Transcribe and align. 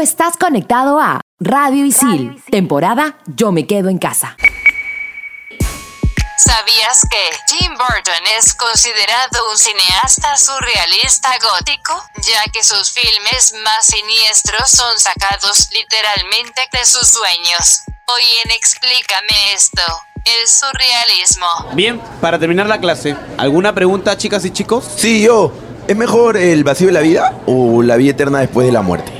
estás 0.00 0.36
conectado 0.38 0.98
a 0.98 1.20
Radio 1.38 1.84
Isil, 1.84 2.42
temporada 2.50 3.18
Yo 3.26 3.52
me 3.52 3.66
quedo 3.66 3.90
en 3.90 3.98
casa. 3.98 4.36
¿Sabías 6.38 7.06
que 7.10 7.36
Tim 7.46 7.70
Burton 7.72 8.22
es 8.38 8.54
considerado 8.54 9.50
un 9.50 9.58
cineasta 9.58 10.36
surrealista 10.38 11.28
gótico? 11.42 12.02
Ya 12.16 12.50
que 12.50 12.62
sus 12.64 12.92
filmes 12.92 13.54
más 13.62 13.86
siniestros 13.86 14.70
son 14.70 14.98
sacados 14.98 15.68
literalmente 15.72 16.62
de 16.72 16.84
sus 16.84 17.06
sueños. 17.06 17.82
Hoy 18.06 18.22
en 18.44 18.50
Explícame 18.52 19.52
esto, 19.54 19.82
el 20.24 20.48
surrealismo. 20.48 21.46
Bien, 21.74 22.00
para 22.22 22.38
terminar 22.38 22.66
la 22.66 22.80
clase, 22.80 23.16
¿alguna 23.36 23.74
pregunta 23.74 24.16
chicas 24.16 24.44
y 24.46 24.50
chicos? 24.50 24.84
Sí, 24.96 25.22
yo. 25.22 25.52
¿Es 25.86 25.96
mejor 25.96 26.36
el 26.36 26.64
vacío 26.64 26.86
de 26.86 26.92
la 26.94 27.00
vida 27.00 27.34
o 27.46 27.82
la 27.82 27.96
vida 27.96 28.12
eterna 28.12 28.40
después 28.40 28.66
de 28.66 28.72
la 28.72 28.80
muerte? 28.82 29.19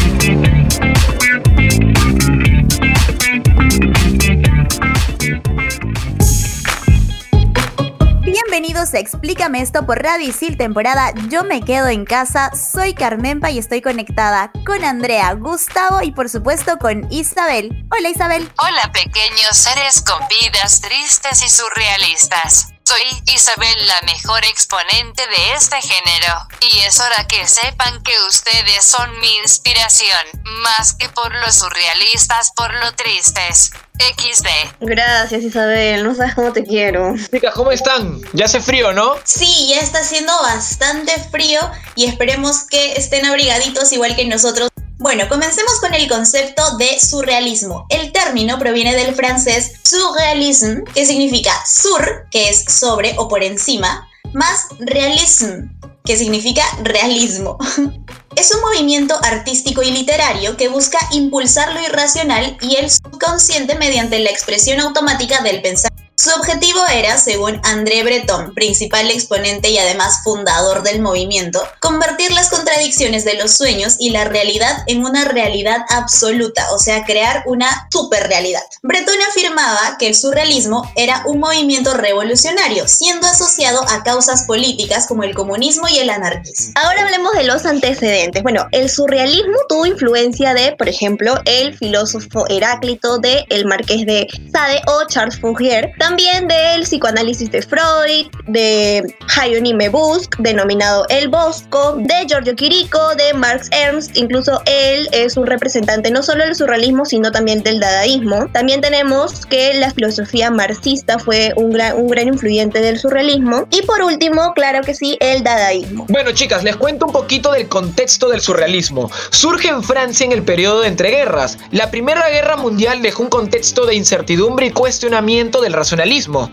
Bienvenidos 8.81 9.11
Explícame 9.11 9.61
esto 9.61 9.85
por 9.85 10.01
Radio 10.01 10.27
Isil, 10.27 10.57
temporada 10.57 11.13
Yo 11.29 11.43
me 11.43 11.61
quedo 11.61 11.87
en 11.87 12.03
casa. 12.03 12.49
Soy 12.55 12.95
Carmenpa 12.95 13.51
y 13.51 13.59
estoy 13.59 13.79
conectada 13.79 14.51
con 14.65 14.83
Andrea, 14.83 15.33
Gustavo 15.33 16.01
y 16.01 16.11
por 16.11 16.29
supuesto 16.29 16.79
con 16.79 17.05
Isabel. 17.11 17.85
Hola 17.95 18.09
Isabel. 18.09 18.49
Hola 18.57 18.91
pequeños 18.91 19.55
seres 19.55 20.01
con 20.01 20.19
vidas 20.27 20.81
tristes 20.81 21.43
y 21.43 21.49
surrealistas. 21.49 22.69
Soy 22.91 23.33
Isabel, 23.33 23.87
la 23.87 24.01
mejor 24.01 24.43
exponente 24.43 25.21
de 25.25 25.53
este 25.55 25.77
género. 25.81 26.45
Y 26.73 26.79
es 26.79 26.99
hora 26.99 27.25
que 27.25 27.47
sepan 27.47 28.03
que 28.03 28.11
ustedes 28.27 28.83
son 28.83 29.17
mi 29.21 29.33
inspiración, 29.37 30.19
más 30.43 30.93
que 30.95 31.07
por 31.07 31.33
los 31.33 31.55
surrealistas, 31.55 32.51
por 32.53 32.73
lo 32.73 32.91
tristes. 32.95 33.71
XD. 33.97 34.47
Gracias 34.81 35.41
Isabel, 35.41 36.03
no 36.03 36.15
sabes 36.15 36.35
cómo 36.35 36.51
te 36.51 36.65
quiero. 36.65 37.13
Chicas, 37.31 37.53
¿cómo 37.53 37.71
están? 37.71 38.19
Ya 38.33 38.45
hace 38.45 38.59
frío, 38.59 38.91
¿no? 38.91 39.15
Sí, 39.23 39.69
ya 39.69 39.79
está 39.79 39.99
haciendo 39.99 40.33
bastante 40.41 41.13
frío 41.31 41.61
y 41.95 42.07
esperemos 42.07 42.63
que 42.63 42.93
estén 42.93 43.25
abrigaditos 43.25 43.93
igual 43.93 44.17
que 44.17 44.25
nosotros. 44.25 44.70
Bueno, 45.01 45.27
comencemos 45.27 45.79
con 45.79 45.95
el 45.95 46.07
concepto 46.07 46.77
de 46.77 46.99
surrealismo. 46.99 47.87
El 47.89 48.11
término 48.11 48.59
proviene 48.59 48.93
del 48.93 49.15
francés 49.15 49.71
surrealisme, 49.83 50.83
que 50.93 51.07
significa 51.07 51.51
sur, 51.65 52.27
que 52.29 52.49
es 52.49 52.65
sobre 52.65 53.15
o 53.17 53.27
por 53.27 53.43
encima, 53.43 54.07
más 54.31 54.67
realisme, 54.77 55.71
que 56.05 56.17
significa 56.17 56.63
realismo. 56.83 57.57
Es 58.35 58.53
un 58.55 58.61
movimiento 58.61 59.19
artístico 59.23 59.81
y 59.81 59.91
literario 59.91 60.55
que 60.55 60.69
busca 60.69 60.97
impulsar 61.11 61.73
lo 61.73 61.81
irracional 61.81 62.57
y 62.61 62.75
el 62.77 62.89
subconsciente 62.89 63.75
mediante 63.75 64.19
la 64.19 64.29
expresión 64.29 64.79
automática 64.79 65.41
del 65.41 65.61
pensamiento. 65.61 66.10
Su 66.21 66.29
objetivo 66.39 66.79
era, 66.93 67.17
según 67.17 67.59
André 67.63 68.03
Breton, 68.03 68.53
principal 68.53 69.09
exponente 69.09 69.71
y 69.71 69.79
además 69.79 70.19
fundador 70.23 70.83
del 70.83 71.01
movimiento, 71.01 71.67
convertir 71.79 72.31
las 72.31 72.51
contradicciones 72.51 73.25
de 73.25 73.33
los 73.33 73.57
sueños 73.57 73.95
y 73.97 74.11
la 74.11 74.25
realidad 74.25 74.83
en 74.85 75.03
una 75.03 75.25
realidad 75.25 75.79
absoluta, 75.89 76.71
o 76.73 76.77
sea, 76.77 77.05
crear 77.05 77.41
una 77.47 77.87
superrealidad. 77.91 78.61
Breton 78.83 79.15
afirmaba 79.29 79.97
que 79.97 80.09
el 80.09 80.15
surrealismo 80.15 80.83
era 80.95 81.23
un 81.25 81.39
movimiento 81.39 81.95
revolucionario, 81.95 82.87
siendo 82.87 83.25
asociado 83.25 83.83
a 83.89 84.03
causas 84.03 84.43
políticas 84.43 85.07
como 85.07 85.23
el 85.23 85.33
comunismo 85.33 85.87
y 85.87 85.97
el 85.97 86.11
anarquismo. 86.11 86.73
Ahora 86.75 87.01
hablemos 87.01 87.33
de 87.33 87.45
los 87.45 87.65
antecedentes. 87.65 88.43
Bueno, 88.43 88.67
el 88.73 88.91
surrealismo 88.91 89.57
tuvo 89.67 89.87
influencia 89.87 90.53
de, 90.53 90.73
por 90.73 90.87
ejemplo, 90.87 91.33
el 91.45 91.75
filósofo 91.75 92.45
Heráclito, 92.47 93.17
de 93.17 93.43
el 93.49 93.65
Marqués 93.65 94.05
de 94.05 94.27
Sade 94.53 94.83
o 94.85 95.07
Charles 95.07 95.39
Fourier, 95.39 95.91
del 96.17 96.81
psicoanálisis 96.83 97.49
de 97.51 97.61
Freud, 97.61 98.27
de 98.47 99.15
Hieronyme 99.33 99.87
Busk, 99.87 100.35
denominado 100.39 101.05
El 101.07 101.29
Bosco, 101.29 101.95
de 101.97 102.25
Giorgio 102.27 102.53
Quirico, 102.53 103.15
de 103.15 103.33
Marx 103.33 103.69
Ernst, 103.71 104.17
incluso 104.17 104.61
él 104.65 105.07
es 105.13 105.37
un 105.37 105.47
representante 105.47 106.11
no 106.11 106.21
solo 106.21 106.43
del 106.43 106.53
surrealismo, 106.53 107.05
sino 107.05 107.31
también 107.31 107.63
del 107.63 107.79
dadaísmo. 107.79 108.49
También 108.51 108.81
tenemos 108.81 109.45
que 109.45 109.73
la 109.75 109.89
filosofía 109.91 110.51
marxista 110.51 111.17
fue 111.17 111.53
un 111.55 111.71
gran, 111.71 111.95
un 111.95 112.09
gran 112.09 112.27
influyente 112.27 112.81
del 112.81 112.99
surrealismo. 112.99 113.67
Y 113.71 113.81
por 113.83 114.01
último, 114.01 114.53
claro 114.53 114.81
que 114.81 114.93
sí, 114.93 115.17
el 115.21 115.43
dadaísmo. 115.43 116.07
Bueno, 116.09 116.33
chicas, 116.33 116.61
les 116.63 116.75
cuento 116.75 117.05
un 117.05 117.13
poquito 117.13 117.53
del 117.53 117.69
contexto 117.69 118.27
del 118.27 118.41
surrealismo. 118.41 119.09
Surge 119.29 119.69
en 119.69 119.81
Francia 119.81 120.25
en 120.25 120.33
el 120.33 120.43
periodo 120.43 120.81
de 120.81 120.89
entreguerras. 120.89 121.57
La 121.71 121.89
Primera 121.89 122.29
Guerra 122.29 122.57
Mundial 122.57 123.01
dejó 123.01 123.23
un 123.23 123.29
contexto 123.29 123.85
de 123.85 123.95
incertidumbre 123.95 124.65
y 124.65 124.71
cuestionamiento 124.71 125.61
del 125.61 125.73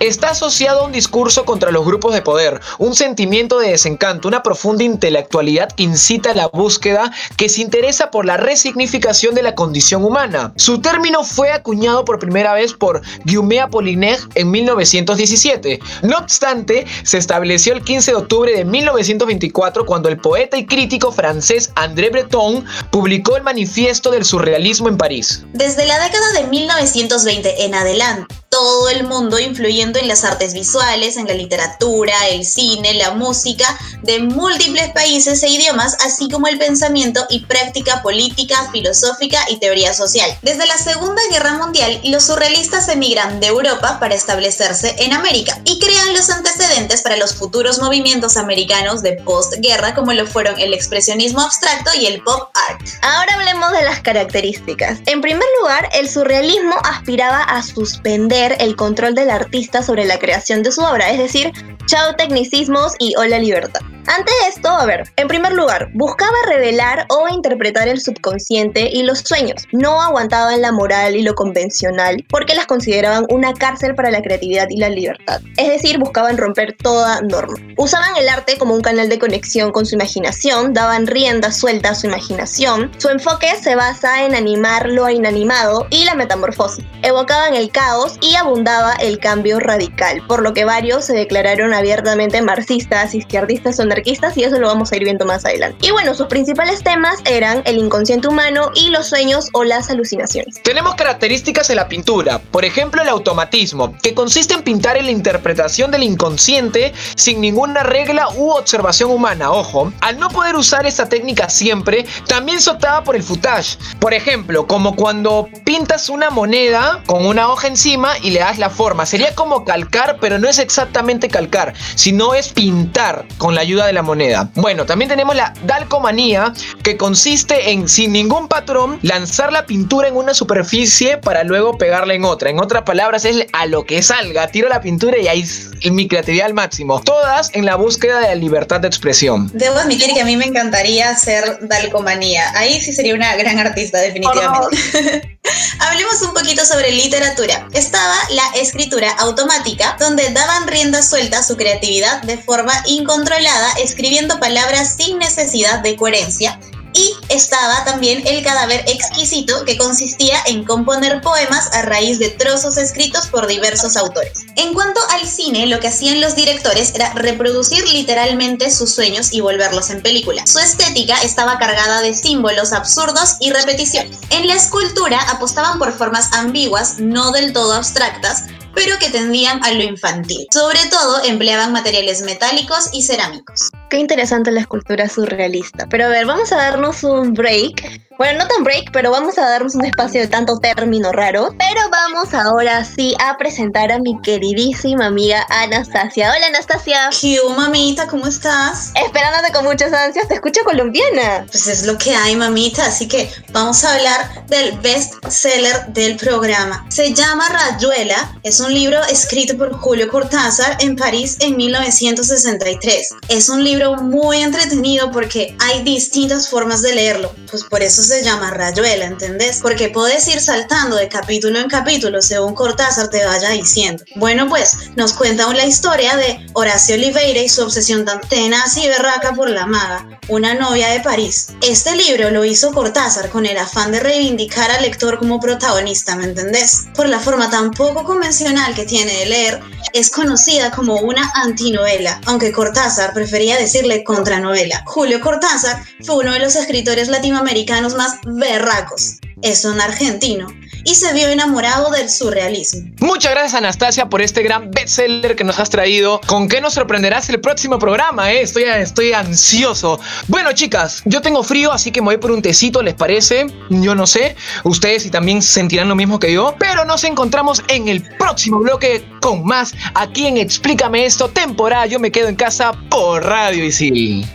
Está 0.00 0.30
asociado 0.30 0.80
a 0.80 0.84
un 0.84 0.92
discurso 0.92 1.44
contra 1.44 1.70
los 1.70 1.84
grupos 1.84 2.12
de 2.12 2.22
poder, 2.22 2.60
un 2.78 2.94
sentimiento 2.94 3.58
de 3.58 3.70
desencanto, 3.70 4.26
una 4.26 4.42
profunda 4.42 4.84
intelectualidad 4.84 5.70
que 5.72 5.84
incita 5.84 6.32
a 6.32 6.34
la 6.34 6.48
búsqueda 6.48 7.12
que 7.36 7.48
se 7.48 7.60
interesa 7.60 8.10
por 8.10 8.24
la 8.24 8.36
resignificación 8.36 9.34
de 9.34 9.42
la 9.42 9.54
condición 9.54 10.04
humana. 10.04 10.52
Su 10.56 10.80
término 10.80 11.22
fue 11.24 11.52
acuñado 11.52 12.04
por 12.04 12.18
primera 12.18 12.52
vez 12.52 12.72
por 12.72 13.02
Guillaume 13.24 13.60
Apollinaire 13.60 14.22
en 14.34 14.50
1917. 14.50 15.78
No 16.02 16.16
obstante, 16.18 16.86
se 17.04 17.18
estableció 17.18 17.74
el 17.74 17.82
15 17.82 18.10
de 18.10 18.16
octubre 18.16 18.52
de 18.52 18.64
1924 18.64 19.86
cuando 19.86 20.08
el 20.08 20.18
poeta 20.18 20.56
y 20.56 20.66
crítico 20.66 21.12
francés 21.12 21.70
André 21.76 22.10
Breton 22.10 22.64
publicó 22.90 23.36
el 23.36 23.42
Manifiesto 23.42 24.10
del 24.10 24.24
Surrealismo 24.24 24.88
en 24.88 24.96
París. 24.96 25.44
Desde 25.52 25.86
la 25.86 26.02
década 26.02 26.32
de 26.32 26.46
1920 26.48 27.64
en 27.64 27.74
adelante, 27.74 28.37
todo 28.48 28.88
el 28.88 29.04
mundo 29.04 29.38
influyendo 29.38 29.98
en 29.98 30.08
las 30.08 30.24
artes 30.24 30.54
visuales, 30.54 31.16
en 31.16 31.26
la 31.26 31.34
literatura, 31.34 32.14
el 32.30 32.44
cine, 32.44 32.94
la 32.94 33.12
música 33.12 33.78
de 34.02 34.20
múltiples 34.20 34.90
países 34.92 35.42
e 35.42 35.48
idiomas, 35.48 35.96
así 36.04 36.28
como 36.28 36.46
el 36.46 36.58
pensamiento 36.58 37.26
y 37.28 37.40
práctica 37.40 38.02
política, 38.02 38.68
filosófica 38.72 39.38
y 39.48 39.58
teoría 39.58 39.92
social. 39.92 40.30
Desde 40.42 40.66
la 40.66 40.78
Segunda 40.78 41.20
Guerra 41.30 41.54
Mundial, 41.54 42.00
los 42.04 42.24
surrealistas 42.24 42.88
emigran 42.88 43.40
de 43.40 43.48
Europa 43.48 43.98
para 44.00 44.14
establecerse 44.14 44.96
en 44.98 45.12
América 45.12 45.60
y 45.64 45.78
crean 45.78 46.14
los 46.14 46.30
antecedentes 46.30 47.02
para 47.02 47.16
los 47.16 47.34
futuros 47.34 47.80
movimientos 47.80 48.36
americanos 48.36 49.02
de 49.02 49.12
postguerra 49.24 49.94
como 49.94 50.12
lo 50.12 50.26
fueron 50.26 50.58
el 50.58 50.72
expresionismo 50.72 51.42
abstracto 51.42 51.90
y 51.98 52.06
el 52.06 52.22
pop 52.22 52.50
art. 52.68 52.80
Ahora 53.02 53.34
hablemos 53.34 53.72
de 53.72 53.82
las 53.82 54.00
características. 54.00 55.00
En 55.06 55.20
primer 55.20 55.46
lugar, 55.60 55.88
el 55.92 56.08
surrealismo 56.08 56.76
aspiraba 56.84 57.42
a 57.42 57.62
suspender 57.62 58.37
el 58.46 58.76
control 58.76 59.14
del 59.14 59.30
artista 59.30 59.82
sobre 59.82 60.04
la 60.04 60.18
creación 60.18 60.62
de 60.62 60.72
su 60.72 60.80
obra, 60.80 61.10
es 61.10 61.18
decir, 61.18 61.52
chao 61.86 62.14
tecnicismos 62.16 62.94
y 62.98 63.14
hola 63.16 63.38
libertad. 63.38 63.80
Ante 64.08 64.32
esto, 64.48 64.70
a 64.70 64.86
ver, 64.86 65.02
en 65.16 65.28
primer 65.28 65.52
lugar, 65.52 65.90
buscaba 65.92 66.32
revelar 66.48 67.04
o 67.10 67.28
interpretar 67.28 67.88
el 67.88 68.00
subconsciente 68.00 68.88
y 68.90 69.02
los 69.02 69.18
sueños. 69.18 69.66
No 69.72 70.00
aguantaban 70.00 70.62
la 70.62 70.72
moral 70.72 71.14
y 71.14 71.22
lo 71.22 71.34
convencional 71.34 72.24
porque 72.30 72.54
las 72.54 72.66
consideraban 72.66 73.26
una 73.28 73.52
cárcel 73.52 73.94
para 73.94 74.10
la 74.10 74.22
creatividad 74.22 74.66
y 74.70 74.78
la 74.78 74.88
libertad. 74.88 75.42
Es 75.58 75.68
decir, 75.68 75.98
buscaban 75.98 76.38
romper 76.38 76.74
toda 76.82 77.20
norma. 77.20 77.58
Usaban 77.76 78.16
el 78.16 78.30
arte 78.30 78.56
como 78.56 78.74
un 78.74 78.80
canal 78.80 79.10
de 79.10 79.18
conexión 79.18 79.72
con 79.72 79.84
su 79.84 79.94
imaginación, 79.94 80.72
daban 80.72 81.06
rienda 81.06 81.52
suelta 81.52 81.90
a 81.90 81.94
su 81.94 82.06
imaginación. 82.06 82.90
Su 82.96 83.10
enfoque 83.10 83.56
se 83.60 83.74
basa 83.74 84.24
en 84.24 84.34
animar 84.34 84.88
lo 84.88 85.10
inanimado 85.10 85.86
y 85.90 86.04
la 86.06 86.14
metamorfosis. 86.14 86.84
Evocaban 87.02 87.54
el 87.54 87.70
caos 87.70 88.16
y 88.22 88.36
abundaba 88.36 88.94
el 88.94 89.18
cambio 89.18 89.60
radical, 89.60 90.22
por 90.26 90.42
lo 90.42 90.54
que 90.54 90.64
varios 90.64 91.04
se 91.04 91.12
declararon 91.12 91.74
abiertamente 91.74 92.40
marxistas, 92.40 93.14
izquierdistas 93.14 93.78
o 93.78 93.84
y 94.04 94.44
eso 94.44 94.58
lo 94.58 94.66
vamos 94.66 94.92
a 94.92 94.96
ir 94.96 95.04
viendo 95.04 95.24
más 95.24 95.44
adelante. 95.44 95.86
Y 95.86 95.90
bueno, 95.90 96.14
sus 96.14 96.26
principales 96.26 96.82
temas 96.82 97.20
eran 97.24 97.62
el 97.64 97.78
inconsciente 97.78 98.28
humano 98.28 98.70
y 98.74 98.90
los 98.90 99.08
sueños 99.08 99.48
o 99.52 99.64
las 99.64 99.90
alucinaciones. 99.90 100.62
Tenemos 100.62 100.94
características 100.94 101.70
en 101.70 101.76
la 101.76 101.88
pintura, 101.88 102.38
por 102.38 102.64
ejemplo 102.64 103.02
el 103.02 103.08
automatismo, 103.08 103.96
que 104.02 104.14
consiste 104.14 104.54
en 104.54 104.62
pintar 104.62 104.96
en 104.96 105.06
la 105.06 105.12
interpretación 105.12 105.90
del 105.90 106.02
inconsciente 106.02 106.92
sin 107.14 107.40
ninguna 107.40 107.82
regla 107.82 108.28
u 108.36 108.50
observación 108.50 109.10
humana, 109.10 109.50
ojo. 109.50 109.92
Al 110.00 110.18
no 110.18 110.28
poder 110.28 110.56
usar 110.56 110.86
esta 110.86 111.08
técnica 111.08 111.48
siempre, 111.48 112.06
también 112.26 112.60
se 112.60 112.70
optaba 112.70 113.04
por 113.04 113.16
el 113.16 113.22
foutage. 113.22 113.78
Por 114.00 114.14
ejemplo, 114.14 114.66
como 114.66 114.94
cuando 114.96 115.48
pintas 115.64 116.08
una 116.08 116.30
moneda 116.30 117.02
con 117.06 117.26
una 117.26 117.48
hoja 117.48 117.68
encima 117.68 118.12
y 118.22 118.30
le 118.30 118.40
das 118.40 118.58
la 118.58 118.70
forma. 118.70 119.06
Sería 119.06 119.34
como 119.34 119.64
calcar, 119.64 120.18
pero 120.20 120.38
no 120.38 120.48
es 120.48 120.58
exactamente 120.58 121.28
calcar, 121.28 121.74
sino 121.94 122.34
es 122.34 122.48
pintar 122.48 123.26
con 123.38 123.54
la 123.54 123.62
ayuda 123.62 123.86
de 123.88 123.92
la 123.92 124.02
moneda. 124.02 124.48
Bueno, 124.54 124.86
también 124.86 125.08
tenemos 125.08 125.34
la 125.34 125.52
dalcomanía, 125.64 126.52
que 126.82 126.96
consiste 126.96 127.72
en, 127.72 127.88
sin 127.88 128.12
ningún 128.12 128.48
patrón, 128.48 128.98
lanzar 129.02 129.52
la 129.52 129.66
pintura 129.66 130.08
en 130.08 130.16
una 130.16 130.34
superficie 130.34 131.18
para 131.18 131.44
luego 131.44 131.76
pegarla 131.76 132.14
en 132.14 132.24
otra. 132.24 132.50
En 132.50 132.60
otras 132.60 132.82
palabras, 132.82 133.24
es 133.24 133.46
a 133.52 133.66
lo 133.66 133.84
que 133.84 134.02
salga. 134.02 134.48
Tiro 134.48 134.68
la 134.68 134.80
pintura 134.80 135.18
y 135.18 135.28
ahí 135.28 135.40
es 135.40 135.92
mi 135.92 136.08
creatividad 136.08 136.46
al 136.46 136.54
máximo. 136.54 137.00
Todas 137.00 137.50
en 137.54 137.64
la 137.64 137.76
búsqueda 137.76 138.20
de 138.20 138.28
la 138.28 138.34
libertad 138.34 138.80
de 138.80 138.88
expresión. 138.88 139.50
Debo 139.52 139.76
admitir 139.76 140.12
que 140.14 140.20
a 140.20 140.24
mí 140.24 140.36
me 140.36 140.46
encantaría 140.46 141.14
ser 141.16 141.58
dalcomanía. 141.62 142.52
Ahí 142.54 142.80
sí 142.80 142.92
sería 142.92 143.14
una 143.14 143.34
gran 143.36 143.58
artista, 143.58 143.98
definitivamente. 143.98 145.38
Hablemos 145.80 146.20
un 146.22 146.34
poquito 146.34 146.64
sobre 146.64 146.92
literatura. 146.92 147.66
Estaba 147.72 148.16
la 148.30 148.60
escritura 148.60 149.10
automática, 149.18 149.96
donde 149.98 150.28
daban 150.30 150.66
rienda 150.68 151.02
suelta 151.02 151.38
a 151.38 151.42
su 151.42 151.56
creatividad 151.56 152.22
de 152.22 152.38
forma 152.38 152.72
incontrolada, 152.86 153.67
escribiendo 153.72 154.38
palabras 154.40 154.96
sin 154.96 155.18
necesidad 155.18 155.80
de 155.80 155.96
coherencia 155.96 156.58
y 156.98 157.14
estaba 157.28 157.84
también 157.84 158.26
el 158.26 158.42
cadáver 158.42 158.84
exquisito 158.88 159.64
que 159.64 159.76
consistía 159.76 160.36
en 160.46 160.64
componer 160.64 161.20
poemas 161.20 161.70
a 161.72 161.82
raíz 161.82 162.18
de 162.18 162.30
trozos 162.30 162.76
escritos 162.76 163.26
por 163.28 163.46
diversos 163.46 163.96
autores. 163.96 164.46
En 164.56 164.74
cuanto 164.74 165.00
al 165.10 165.26
cine, 165.26 165.66
lo 165.66 165.80
que 165.80 165.88
hacían 165.88 166.20
los 166.20 166.34
directores 166.34 166.94
era 166.94 167.12
reproducir 167.14 167.86
literalmente 167.88 168.70
sus 168.70 168.94
sueños 168.94 169.32
y 169.32 169.40
volverlos 169.40 169.90
en 169.90 170.02
película. 170.02 170.46
Su 170.46 170.58
estética 170.58 171.20
estaba 171.22 171.58
cargada 171.58 172.00
de 172.00 172.14
símbolos 172.14 172.72
absurdos 172.72 173.36
y 173.40 173.52
repeticiones. 173.52 174.18
En 174.30 174.46
la 174.48 174.54
escultura 174.54 175.20
apostaban 175.30 175.78
por 175.78 175.96
formas 175.96 176.30
ambiguas, 176.32 176.98
no 176.98 177.30
del 177.30 177.52
todo 177.52 177.74
abstractas, 177.74 178.44
pero 178.78 178.98
que 179.00 179.10
tendían 179.10 179.62
a 179.64 179.72
lo 179.72 179.82
infantil. 179.82 180.46
Sobre 180.52 180.78
todo 180.88 181.24
empleaban 181.24 181.72
materiales 181.72 182.22
metálicos 182.22 182.90
y 182.92 183.02
cerámicos. 183.02 183.70
Qué 183.90 183.98
interesante 183.98 184.50
la 184.50 184.60
escultura 184.60 185.08
surrealista. 185.08 185.86
Pero 185.88 186.06
a 186.06 186.08
ver, 186.08 186.26
vamos 186.26 186.52
a 186.52 186.56
darnos 186.56 187.04
un 187.04 187.32
break 187.32 188.08
bueno, 188.18 188.40
no 188.40 188.48
tan 188.48 188.64
break, 188.64 188.90
pero 188.92 189.12
vamos 189.12 189.38
a 189.38 189.48
darnos 189.48 189.76
un 189.76 189.84
espacio 189.84 190.20
de 190.20 190.26
tanto 190.26 190.58
término 190.58 191.12
raro. 191.12 191.54
Pero 191.56 191.88
vamos 191.88 192.34
ahora 192.34 192.84
sí 192.84 193.14
a 193.24 193.36
presentar 193.38 193.92
a 193.92 194.00
mi 194.00 194.20
queridísima 194.22 195.06
amiga 195.06 195.46
Anastasia. 195.48 196.32
Hola 196.36 196.48
Anastasia. 196.48 197.10
¿Qué 197.20 197.38
mamita? 197.56 198.08
¿Cómo 198.08 198.26
estás? 198.26 198.90
Esperándote 198.96 199.52
con 199.52 199.64
muchas 199.64 199.92
ansias, 199.92 200.26
te 200.26 200.34
escucho 200.34 200.64
colombiana. 200.64 201.46
Pues 201.48 201.68
es 201.68 201.86
lo 201.86 201.96
que 201.96 202.12
hay, 202.12 202.34
mamita. 202.34 202.86
Así 202.86 203.06
que 203.06 203.30
vamos 203.52 203.84
a 203.84 203.94
hablar 203.94 204.46
del 204.48 204.76
best 204.80 205.24
seller 205.28 205.86
del 205.86 206.16
programa. 206.16 206.84
Se 206.88 207.14
llama 207.14 207.46
Rayuela. 207.48 208.36
Es 208.42 208.58
un 208.58 208.74
libro 208.74 209.00
escrito 209.04 209.56
por 209.56 209.72
Julio 209.74 210.08
Cortázar 210.08 210.76
en 210.80 210.96
París 210.96 211.36
en 211.38 211.56
1963. 211.56 213.10
Es 213.28 213.48
un 213.48 213.62
libro 213.62 213.77
muy 214.02 214.42
entretenido 214.42 215.10
porque 215.10 215.56
hay 215.60 215.82
distintas 215.82 216.48
formas 216.48 216.82
de 216.82 216.94
leerlo. 216.94 217.34
Pues 217.50 217.64
por 217.64 217.82
eso 217.82 218.02
se 218.02 218.22
llama 218.22 218.50
rayuela, 218.50 219.06
¿entendés? 219.06 219.60
Porque 219.62 219.88
puedes 219.88 220.26
ir 220.28 220.40
saltando 220.40 220.96
de 220.96 221.08
capítulo 221.08 221.58
en 221.58 221.68
capítulo 221.68 222.20
según 222.20 222.54
Cortázar 222.54 223.08
te 223.08 223.24
vaya 223.24 223.50
diciendo. 223.50 224.04
Bueno, 224.16 224.48
pues 224.48 224.90
nos 224.96 225.12
cuenta 225.12 225.52
la 225.52 225.66
historia 225.66 226.16
de 226.16 226.46
Horacio 226.52 226.96
Oliveira 226.96 227.40
y 227.40 227.48
su 227.48 227.62
obsesión 227.62 228.04
tan 228.04 228.20
tenaz 228.20 228.76
y 228.76 228.86
berraca 228.86 229.34
por 229.34 229.48
la 229.48 229.66
maga, 229.66 230.20
una 230.28 230.54
novia 230.54 230.88
de 230.88 231.00
París. 231.00 231.48
Este 231.62 231.94
libro 231.96 232.30
lo 232.30 232.44
hizo 232.44 232.72
Cortázar 232.72 233.30
con 233.30 233.46
el 233.46 233.56
afán 233.56 233.92
de 233.92 234.00
reivindicar 234.00 234.70
al 234.70 234.82
lector 234.82 235.18
como 235.18 235.40
protagonista, 235.40 236.16
¿me 236.16 236.24
entendés? 236.24 236.86
Por 236.94 237.08
la 237.08 237.18
forma 237.18 237.50
tan 237.50 237.70
poco 237.70 238.04
convencional 238.04 238.74
que 238.74 238.84
tiene 238.84 239.12
de 239.12 239.26
leer, 239.26 239.60
es 239.92 240.10
conocida 240.10 240.70
como 240.70 240.96
una 240.96 241.30
antinovela, 241.34 242.20
aunque 242.26 242.52
Cortázar 242.52 243.12
prefería 243.12 243.56
decirle 243.56 244.04
contranovela. 244.04 244.82
Julio 244.86 245.20
Cortázar 245.20 245.82
fue 246.02 246.16
uno 246.16 246.32
de 246.32 246.40
los 246.40 246.56
escritores 246.56 247.08
latinoamericanos 247.08 247.94
más 247.94 248.18
berracos. 248.24 249.18
Es 249.42 249.64
un 249.64 249.80
argentino 249.80 250.48
y 250.84 250.94
se 250.94 251.12
vio 251.12 251.28
enamorado 251.28 251.90
del 251.90 252.08
surrealismo. 252.08 252.90
Muchas 253.00 253.32
gracias 253.32 253.54
Anastasia 253.54 254.08
por 254.08 254.22
este 254.22 254.42
gran 254.42 254.70
bestseller 254.70 255.36
que 255.36 255.44
nos 255.44 255.58
has 255.58 255.70
traído. 255.70 256.20
¿Con 256.26 256.48
qué 256.48 256.60
nos 256.60 256.74
sorprenderás 256.74 257.28
el 257.28 257.40
próximo 257.40 257.78
programa? 257.78 258.32
Eh? 258.32 258.42
Estoy, 258.42 258.64
estoy 258.64 259.12
ansioso. 259.12 260.00
Bueno 260.28 260.52
chicas, 260.52 261.02
yo 261.04 261.20
tengo 261.20 261.42
frío 261.42 261.72
así 261.72 261.90
que 261.90 262.00
me 262.00 262.06
voy 262.06 262.16
por 262.16 262.30
un 262.30 262.42
tecito, 262.42 262.82
¿les 262.82 262.94
parece? 262.94 263.46
Yo 263.70 263.94
no 263.94 264.06
sé. 264.06 264.34
Ustedes 264.64 265.02
si 265.02 265.10
también 265.10 265.42
sentirán 265.42 265.88
lo 265.88 265.94
mismo 265.94 266.18
que 266.18 266.32
yo. 266.32 266.54
Pero 266.58 266.84
nos 266.84 267.04
encontramos 267.04 267.62
en 267.68 267.88
el 267.88 268.02
próximo 268.16 268.58
bloque 268.58 269.04
con 269.20 269.44
más 269.44 269.74
aquí 269.94 270.26
en 270.26 270.38
Explícame 270.38 271.04
esto, 271.04 271.28
temporada 271.28 271.86
Yo 271.86 271.98
me 271.98 272.10
quedo 272.10 272.28
en 272.28 272.36
casa 272.36 272.72
por 272.90 273.24
Radio 273.24 273.64
Isil 273.64 274.26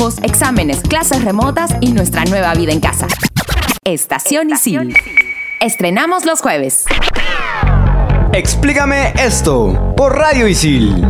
trabajos, 0.00 0.18
exámenes, 0.22 0.80
clases 0.80 1.24
remotas 1.24 1.74
y 1.80 1.92
nuestra 1.92 2.24
nueva 2.24 2.54
vida 2.54 2.72
en 2.72 2.80
casa. 2.80 3.06
Estación 3.84 4.50
Isil. 4.50 4.94
Estrenamos 5.60 6.24
los 6.24 6.40
jueves. 6.40 6.84
Explícame 8.32 9.12
esto 9.18 9.94
por 9.96 10.16
Radio 10.16 10.48
Isil. 10.48 11.04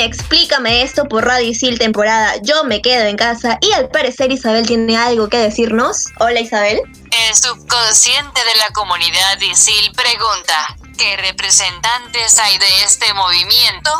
Explícame 0.00 0.82
esto 0.82 1.04
por 1.04 1.24
Radio 1.24 1.48
Isil 1.48 1.78
temporada 1.78 2.34
Yo 2.42 2.64
me 2.64 2.82
quedo 2.82 3.04
en 3.04 3.16
casa 3.16 3.58
y 3.60 3.72
al 3.72 3.88
parecer 3.88 4.32
Isabel 4.32 4.66
tiene 4.66 4.96
algo 4.96 5.28
que 5.28 5.38
decirnos. 5.38 6.06
Hola 6.18 6.40
Isabel. 6.40 6.80
El 7.10 7.34
subconsciente 7.34 8.40
de 8.44 8.56
la 8.58 8.70
comunidad 8.72 9.40
Isil 9.40 9.92
pregunta, 9.92 10.76
¿qué 10.98 11.16
representantes 11.16 12.38
hay 12.38 12.58
de 12.58 12.82
este 12.84 13.12
movimiento? 13.14 13.90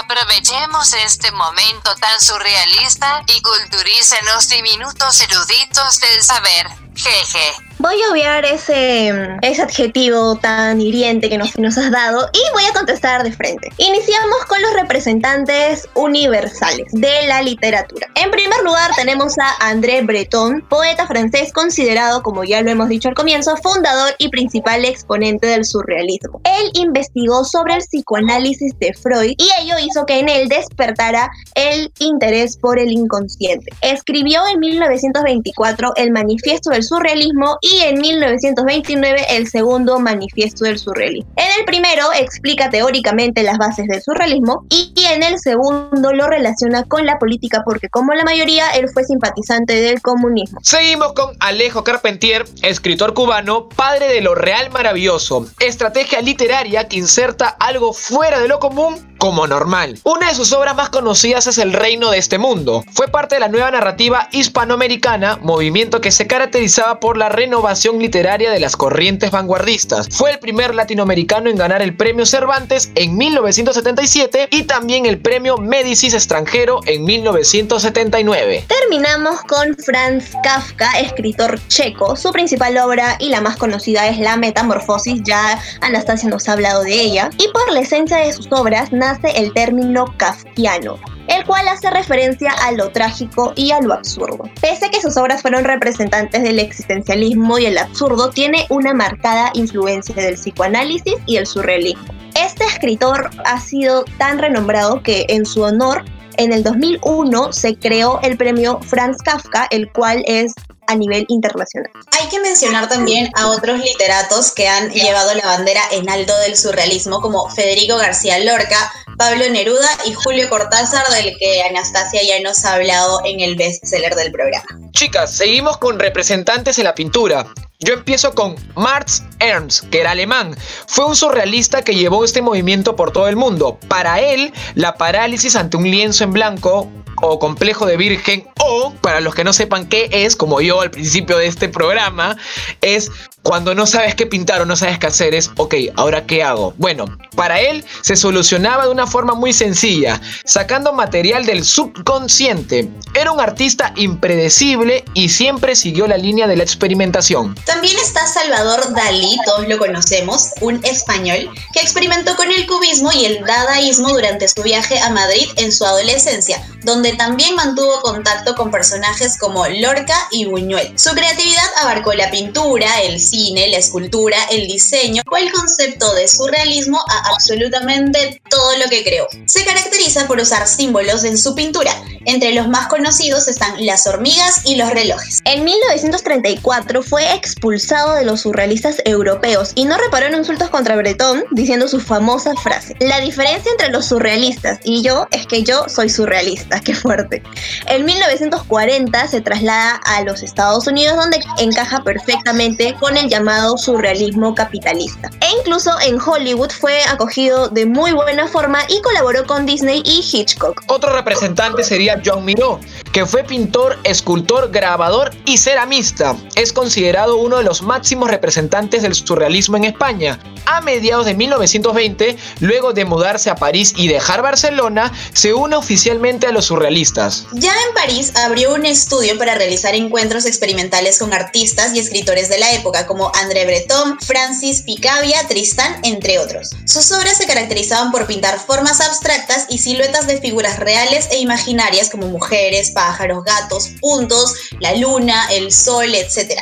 Aprovechemos 0.00 0.92
este 0.94 1.30
momento 1.30 1.94
tan 2.00 2.20
surrealista 2.20 3.22
y 3.28 3.40
culturícenos 3.40 4.48
diminutos 4.48 5.20
eruditos 5.20 6.00
del 6.00 6.22
saber. 6.22 6.85
Jeje. 6.96 7.66
Voy 7.78 7.94
a 8.02 8.10
obviar 8.10 8.44
ese, 8.46 9.12
ese 9.42 9.62
adjetivo 9.62 10.36
tan 10.36 10.80
hiriente 10.80 11.28
que 11.28 11.36
nos, 11.36 11.58
nos 11.58 11.76
has 11.76 11.90
dado 11.90 12.26
y 12.32 12.52
voy 12.54 12.64
a 12.64 12.72
contestar 12.72 13.22
de 13.22 13.32
frente. 13.32 13.68
Iniciamos 13.76 14.46
con 14.48 14.62
los 14.62 14.72
representantes 14.72 15.86
universales 15.94 16.86
de 16.92 17.26
la 17.26 17.42
literatura. 17.42 18.08
En 18.14 18.30
primer 18.30 18.58
lugar 18.64 18.92
tenemos 18.96 19.34
a 19.38 19.68
André 19.68 20.00
Breton, 20.00 20.64
poeta 20.70 21.06
francés 21.06 21.52
considerado, 21.52 22.22
como 22.22 22.44
ya 22.44 22.62
lo 22.62 22.70
hemos 22.70 22.88
dicho 22.88 23.10
al 23.10 23.14
comienzo, 23.14 23.54
fundador 23.58 24.14
y 24.16 24.30
principal 24.30 24.86
exponente 24.86 25.46
del 25.46 25.66
surrealismo. 25.66 26.40
Él 26.44 26.70
investigó 26.74 27.44
sobre 27.44 27.74
el 27.74 27.80
psicoanálisis 27.80 28.72
de 28.78 28.94
Freud 28.94 29.34
y 29.36 29.48
ello 29.60 29.74
hizo 29.86 30.06
que 30.06 30.20
en 30.20 30.30
él 30.30 30.48
despertara 30.48 31.30
el 31.54 31.92
interés 31.98 32.56
por 32.56 32.78
el 32.78 32.90
inconsciente. 32.90 33.70
Escribió 33.82 34.40
en 34.50 34.60
1924 34.60 35.92
el 35.96 36.10
Manifiesto 36.10 36.70
del 36.70 36.85
Surrealismo 36.86 37.58
y 37.60 37.80
en 37.80 38.00
1929 38.00 39.26
el 39.30 39.48
segundo 39.48 39.98
Manifiesto 39.98 40.64
del 40.64 40.78
Surrealismo. 40.78 41.30
En 41.36 41.46
el 41.58 41.64
primero 41.66 42.04
explica 42.18 42.70
teóricamente 42.70 43.42
las 43.42 43.58
bases 43.58 43.86
del 43.88 44.02
surrealismo 44.02 44.64
y 44.70 44.92
en 45.12 45.22
el 45.22 45.38
segundo 45.38 46.12
lo 46.12 46.26
relaciona 46.26 46.84
con 46.84 47.04
la 47.04 47.18
política 47.18 47.62
porque 47.64 47.88
como 47.88 48.14
la 48.14 48.24
mayoría 48.24 48.70
él 48.70 48.88
fue 48.92 49.04
simpatizante 49.04 49.74
del 49.74 50.00
comunismo. 50.00 50.60
Seguimos 50.62 51.12
con 51.12 51.36
Alejo 51.40 51.84
Carpentier, 51.84 52.44
escritor 52.62 53.14
cubano, 53.14 53.68
padre 53.68 54.08
de 54.08 54.20
lo 54.20 54.34
real 54.34 54.70
maravilloso, 54.70 55.46
estrategia 55.60 56.20
literaria 56.20 56.88
que 56.88 56.96
inserta 56.96 57.48
algo 57.48 57.92
fuera 57.92 58.40
de 58.40 58.48
lo 58.48 58.58
común 58.58 59.16
como 59.18 59.46
normal. 59.46 59.98
Una 60.04 60.28
de 60.28 60.34
sus 60.34 60.52
obras 60.52 60.76
más 60.76 60.90
conocidas 60.90 61.46
es 61.46 61.58
El 61.58 61.72
reino 61.72 62.10
de 62.10 62.18
este 62.18 62.38
mundo. 62.38 62.84
Fue 62.92 63.08
parte 63.08 63.36
de 63.36 63.40
la 63.40 63.48
nueva 63.48 63.70
narrativa 63.70 64.28
hispanoamericana, 64.32 65.38
movimiento 65.42 66.00
que 66.00 66.10
se 66.10 66.26
caracterizaba 66.26 66.75
por 67.00 67.16
la 67.16 67.30
renovación 67.30 67.98
literaria 67.98 68.50
de 68.50 68.60
las 68.60 68.76
corrientes 68.76 69.30
vanguardistas. 69.30 70.08
Fue 70.10 70.32
el 70.32 70.38
primer 70.38 70.74
latinoamericano 70.74 71.48
en 71.48 71.56
ganar 71.56 71.80
el 71.80 71.96
premio 71.96 72.26
Cervantes 72.26 72.90
en 72.94 73.16
1977 73.16 74.48
y 74.50 74.64
también 74.64 75.06
el 75.06 75.18
premio 75.18 75.56
Médicis 75.56 76.12
extranjero 76.12 76.80
en 76.86 77.04
1979. 77.04 78.66
Terminamos 78.68 79.40
con 79.42 79.74
Franz 79.76 80.32
Kafka, 80.42 81.00
escritor 81.00 81.58
checo. 81.68 82.14
Su 82.14 82.30
principal 82.30 82.76
obra 82.76 83.16
y 83.20 83.30
la 83.30 83.40
más 83.40 83.56
conocida 83.56 84.06
es 84.08 84.18
La 84.18 84.36
Metamorfosis, 84.36 85.22
ya 85.24 85.58
Anastasia 85.80 86.28
nos 86.28 86.46
ha 86.48 86.52
hablado 86.52 86.82
de 86.82 86.92
ella. 86.92 87.30
Y 87.38 87.48
por 87.52 87.72
la 87.72 87.80
esencia 87.80 88.18
de 88.18 88.32
sus 88.32 88.48
obras 88.52 88.92
nace 88.92 89.30
el 89.36 89.54
término 89.54 90.14
kafkiano 90.18 91.15
el 91.28 91.44
cual 91.44 91.68
hace 91.68 91.90
referencia 91.90 92.52
a 92.52 92.72
lo 92.72 92.90
trágico 92.90 93.52
y 93.56 93.70
a 93.70 93.80
lo 93.80 93.94
absurdo. 93.94 94.44
Pese 94.60 94.86
a 94.86 94.90
que 94.90 95.00
sus 95.00 95.16
obras 95.16 95.42
fueron 95.42 95.64
representantes 95.64 96.42
del 96.42 96.58
existencialismo 96.58 97.58
y 97.58 97.66
el 97.66 97.78
absurdo, 97.78 98.30
tiene 98.30 98.66
una 98.70 98.94
marcada 98.94 99.50
influencia 99.54 100.14
del 100.14 100.34
psicoanálisis 100.34 101.16
y 101.26 101.36
el 101.36 101.46
surrealismo. 101.46 102.04
Este 102.34 102.64
escritor 102.64 103.30
ha 103.44 103.60
sido 103.60 104.04
tan 104.18 104.38
renombrado 104.38 105.02
que 105.02 105.26
en 105.28 105.46
su 105.46 105.62
honor 105.62 106.04
en 106.36 106.52
el 106.52 106.62
2001 106.62 107.52
se 107.52 107.76
creó 107.76 108.20
el 108.22 108.36
premio 108.36 108.78
Franz 108.82 109.22
Kafka, 109.22 109.66
el 109.70 109.90
cual 109.90 110.22
es 110.26 110.52
a 110.86 110.94
nivel 110.94 111.24
internacional. 111.28 111.90
Hay 112.20 112.28
que 112.28 112.40
mencionar 112.40 112.88
también 112.88 113.30
a 113.34 113.48
otros 113.48 113.78
literatos 113.78 114.52
que 114.52 114.68
han 114.68 114.90
llevado 114.90 115.34
la 115.34 115.44
bandera 115.44 115.82
en 115.92 116.08
alto 116.08 116.36
del 116.38 116.56
surrealismo, 116.56 117.20
como 117.20 117.48
Federico 117.50 117.96
García 117.96 118.38
Lorca, 118.38 118.92
Pablo 119.18 119.48
Neruda 119.50 119.88
y 120.04 120.12
Julio 120.12 120.48
Cortázar, 120.48 121.06
del 121.08 121.36
que 121.38 121.62
Anastasia 121.62 122.20
ya 122.22 122.40
nos 122.40 122.64
ha 122.64 122.74
hablado 122.74 123.20
en 123.24 123.40
el 123.40 123.56
bestseller 123.56 124.14
del 124.14 124.32
programa. 124.32 124.66
Chicas, 124.92 125.32
seguimos 125.32 125.78
con 125.78 125.98
representantes 125.98 126.78
en 126.78 126.84
la 126.84 126.94
pintura. 126.94 127.46
Yo 127.78 127.92
empiezo 127.92 128.34
con 128.34 128.56
Marx 128.74 129.22
Ernst, 129.38 129.90
que 129.90 130.00
era 130.00 130.12
alemán. 130.12 130.56
Fue 130.86 131.04
un 131.04 131.14
surrealista 131.14 131.82
que 131.82 131.94
llevó 131.94 132.24
este 132.24 132.40
movimiento 132.40 132.96
por 132.96 133.12
todo 133.12 133.28
el 133.28 133.36
mundo. 133.36 133.78
Para 133.88 134.20
él, 134.20 134.52
la 134.74 134.94
parálisis 134.94 135.56
ante 135.56 135.76
un 135.76 135.90
lienzo 135.90 136.24
en 136.24 136.32
blanco 136.32 136.90
o 137.28 137.38
complejo 137.38 137.86
de 137.86 137.96
virgen 137.96 138.46
o, 138.60 138.92
para 139.00 139.20
los 139.20 139.34
que 139.34 139.44
no 139.44 139.52
sepan 139.52 139.86
qué 139.86 140.08
es, 140.10 140.36
como 140.36 140.60
yo 140.60 140.80
al 140.80 140.90
principio 140.90 141.38
de 141.38 141.46
este 141.46 141.68
programa, 141.68 142.36
es 142.80 143.10
cuando 143.46 143.76
no 143.76 143.86
sabes 143.86 144.16
qué 144.16 144.26
pintar 144.26 144.60
o 144.60 144.66
no 144.66 144.74
sabes 144.74 144.98
qué 144.98 145.06
hacer, 145.06 145.32
es, 145.32 145.52
ok, 145.56 145.74
¿ahora 145.94 146.26
qué 146.26 146.42
hago? 146.42 146.74
Bueno, 146.78 147.04
para 147.36 147.60
él 147.60 147.84
se 148.02 148.16
solucionaba 148.16 148.86
de 148.86 148.90
una 148.90 149.06
forma 149.06 149.34
muy 149.34 149.52
sencilla, 149.52 150.20
sacando 150.44 150.92
material 150.92 151.46
del 151.46 151.64
subconsciente. 151.64 152.90
Era 153.14 153.30
un 153.30 153.38
artista 153.38 153.92
impredecible 153.94 155.04
y 155.14 155.28
siempre 155.28 155.76
siguió 155.76 156.08
la 156.08 156.16
línea 156.16 156.48
de 156.48 156.56
la 156.56 156.64
experimentación. 156.64 157.54
También 157.66 157.96
está 157.98 158.26
Salvador 158.26 158.92
Dalí, 158.92 159.38
todos 159.44 159.68
lo 159.68 159.78
conocemos, 159.78 160.50
un 160.60 160.84
español 160.84 161.48
que 161.72 161.80
experimentó 161.80 162.34
con 162.34 162.50
el 162.50 162.66
cubismo 162.66 163.12
y 163.12 163.26
el 163.26 163.44
dadaísmo 163.44 164.08
durante 164.08 164.48
su 164.48 164.60
viaje 164.64 164.98
a 164.98 165.10
Madrid 165.10 165.46
en 165.54 165.70
su 165.70 165.84
adolescencia, 165.84 166.66
donde 166.82 167.12
también 167.12 167.54
mantuvo 167.54 168.00
contacto 168.00 168.56
con 168.56 168.72
personajes 168.72 169.38
como 169.38 169.68
Lorca 169.68 170.16
y 170.32 170.46
Buñuel. 170.46 170.98
Su 170.98 171.10
creatividad 171.10 171.64
abarcó 171.80 172.12
la 172.12 172.28
pintura, 172.32 173.02
el 173.02 173.20
cine, 173.20 173.35
la 173.36 173.78
escultura, 173.78 174.36
el 174.50 174.66
diseño 174.66 175.22
o 175.30 175.36
el 175.36 175.52
concepto 175.52 176.14
de 176.14 176.26
surrealismo 176.26 176.98
a 177.08 177.30
absolutamente 177.30 178.40
todo 178.48 178.76
lo 178.78 178.88
que 178.88 179.04
creó. 179.04 179.26
Se 179.46 179.64
caracteriza 179.64 180.26
por 180.26 180.40
usar 180.40 180.66
símbolos 180.66 181.24
en 181.24 181.36
su 181.36 181.54
pintura. 181.54 181.92
Entre 182.24 182.52
los 182.52 182.68
más 182.68 182.88
conocidos 182.88 183.46
están 183.46 183.84
las 183.84 184.06
hormigas 184.06 184.62
y 184.64 184.76
los 184.76 184.90
relojes. 184.90 185.40
En 185.44 185.64
1934 185.64 187.02
fue 187.02 187.34
expulsado 187.34 188.14
de 188.14 188.24
los 188.24 188.40
surrealistas 188.40 188.96
europeos 189.04 189.72
y 189.74 189.84
no 189.84 189.96
reparó 189.96 190.26
en 190.26 190.34
insultos 190.34 190.70
contra 190.70 190.96
Breton 190.96 191.44
diciendo 191.52 191.88
su 191.88 192.00
famosa 192.00 192.54
frase. 192.56 192.96
La 193.00 193.20
diferencia 193.20 193.70
entre 193.70 193.90
los 193.90 194.06
surrealistas 194.06 194.80
y 194.82 195.02
yo 195.02 195.26
es 195.30 195.46
que 195.46 195.62
yo 195.62 195.88
soy 195.88 196.08
surrealista, 196.08 196.80
qué 196.84 196.94
fuerte. 196.94 197.42
En 197.86 198.04
1940 198.04 199.28
se 199.28 199.40
traslada 199.40 200.00
a 200.06 200.22
los 200.22 200.42
Estados 200.42 200.86
Unidos 200.86 201.16
donde 201.16 201.40
encaja 201.58 202.02
perfectamente 202.02 202.94
con 202.98 203.16
el 203.16 203.25
llamado 203.28 203.76
surrealismo 203.78 204.54
capitalista. 204.54 205.30
E 205.40 205.46
incluso 205.58 205.90
en 206.00 206.20
Hollywood 206.20 206.70
fue 206.70 207.02
acogido 207.04 207.68
de 207.68 207.86
muy 207.86 208.12
buena 208.12 208.48
forma 208.48 208.80
y 208.88 209.00
colaboró 209.02 209.46
con 209.46 209.66
Disney 209.66 210.02
y 210.04 210.24
Hitchcock. 210.32 210.82
Otro 210.88 211.14
representante 211.14 211.82
sería 211.82 212.20
John 212.24 212.44
Miró, 212.44 212.80
que 213.16 213.24
fue 213.24 213.44
pintor, 213.44 213.98
escultor, 214.04 214.70
grabador 214.70 215.34
y 215.46 215.56
ceramista. 215.56 216.36
Es 216.54 216.70
considerado 216.70 217.38
uno 217.38 217.56
de 217.56 217.62
los 217.62 217.80
máximos 217.80 218.28
representantes 218.28 219.00
del 219.00 219.14
surrealismo 219.14 219.78
en 219.78 219.84
España. 219.84 220.38
A 220.66 220.82
mediados 220.82 221.24
de 221.24 221.32
1920, 221.32 222.36
luego 222.60 222.92
de 222.92 223.06
mudarse 223.06 223.48
a 223.48 223.54
París 223.54 223.94
y 223.96 224.08
dejar 224.08 224.42
Barcelona, 224.42 225.10
se 225.32 225.54
une 225.54 225.76
oficialmente 225.76 226.46
a 226.46 226.52
los 226.52 226.66
surrealistas. 226.66 227.46
Ya 227.52 227.72
en 227.72 227.94
París 227.94 228.32
abrió 228.34 228.74
un 228.74 228.84
estudio 228.84 229.38
para 229.38 229.54
realizar 229.54 229.94
encuentros 229.94 230.44
experimentales 230.44 231.18
con 231.18 231.32
artistas 231.32 231.94
y 231.94 232.00
escritores 232.00 232.50
de 232.50 232.58
la 232.58 232.72
época, 232.72 233.06
como 233.06 233.32
André 233.34 233.64
Breton, 233.64 234.18
Francis 234.20 234.82
Picabia, 234.82 235.38
Tristan, 235.48 236.00
entre 236.02 236.38
otros. 236.38 236.72
Sus 236.84 237.10
obras 237.12 237.38
se 237.38 237.46
caracterizaban 237.46 238.10
por 238.10 238.26
pintar 238.26 238.58
formas 238.58 239.00
abstractas 239.00 239.66
y 239.70 239.78
siluetas 239.78 240.26
de 240.26 240.38
figuras 240.38 240.80
reales 240.80 241.28
e 241.30 241.38
imaginarias 241.38 242.10
como 242.10 242.26
mujeres, 242.26 242.90
pájaros, 242.90 243.05
gatos, 243.44 243.90
puntos, 244.00 244.54
la 244.80 244.94
luna, 244.94 245.46
el 245.50 245.72
sol, 245.72 246.14
etc 246.14 246.60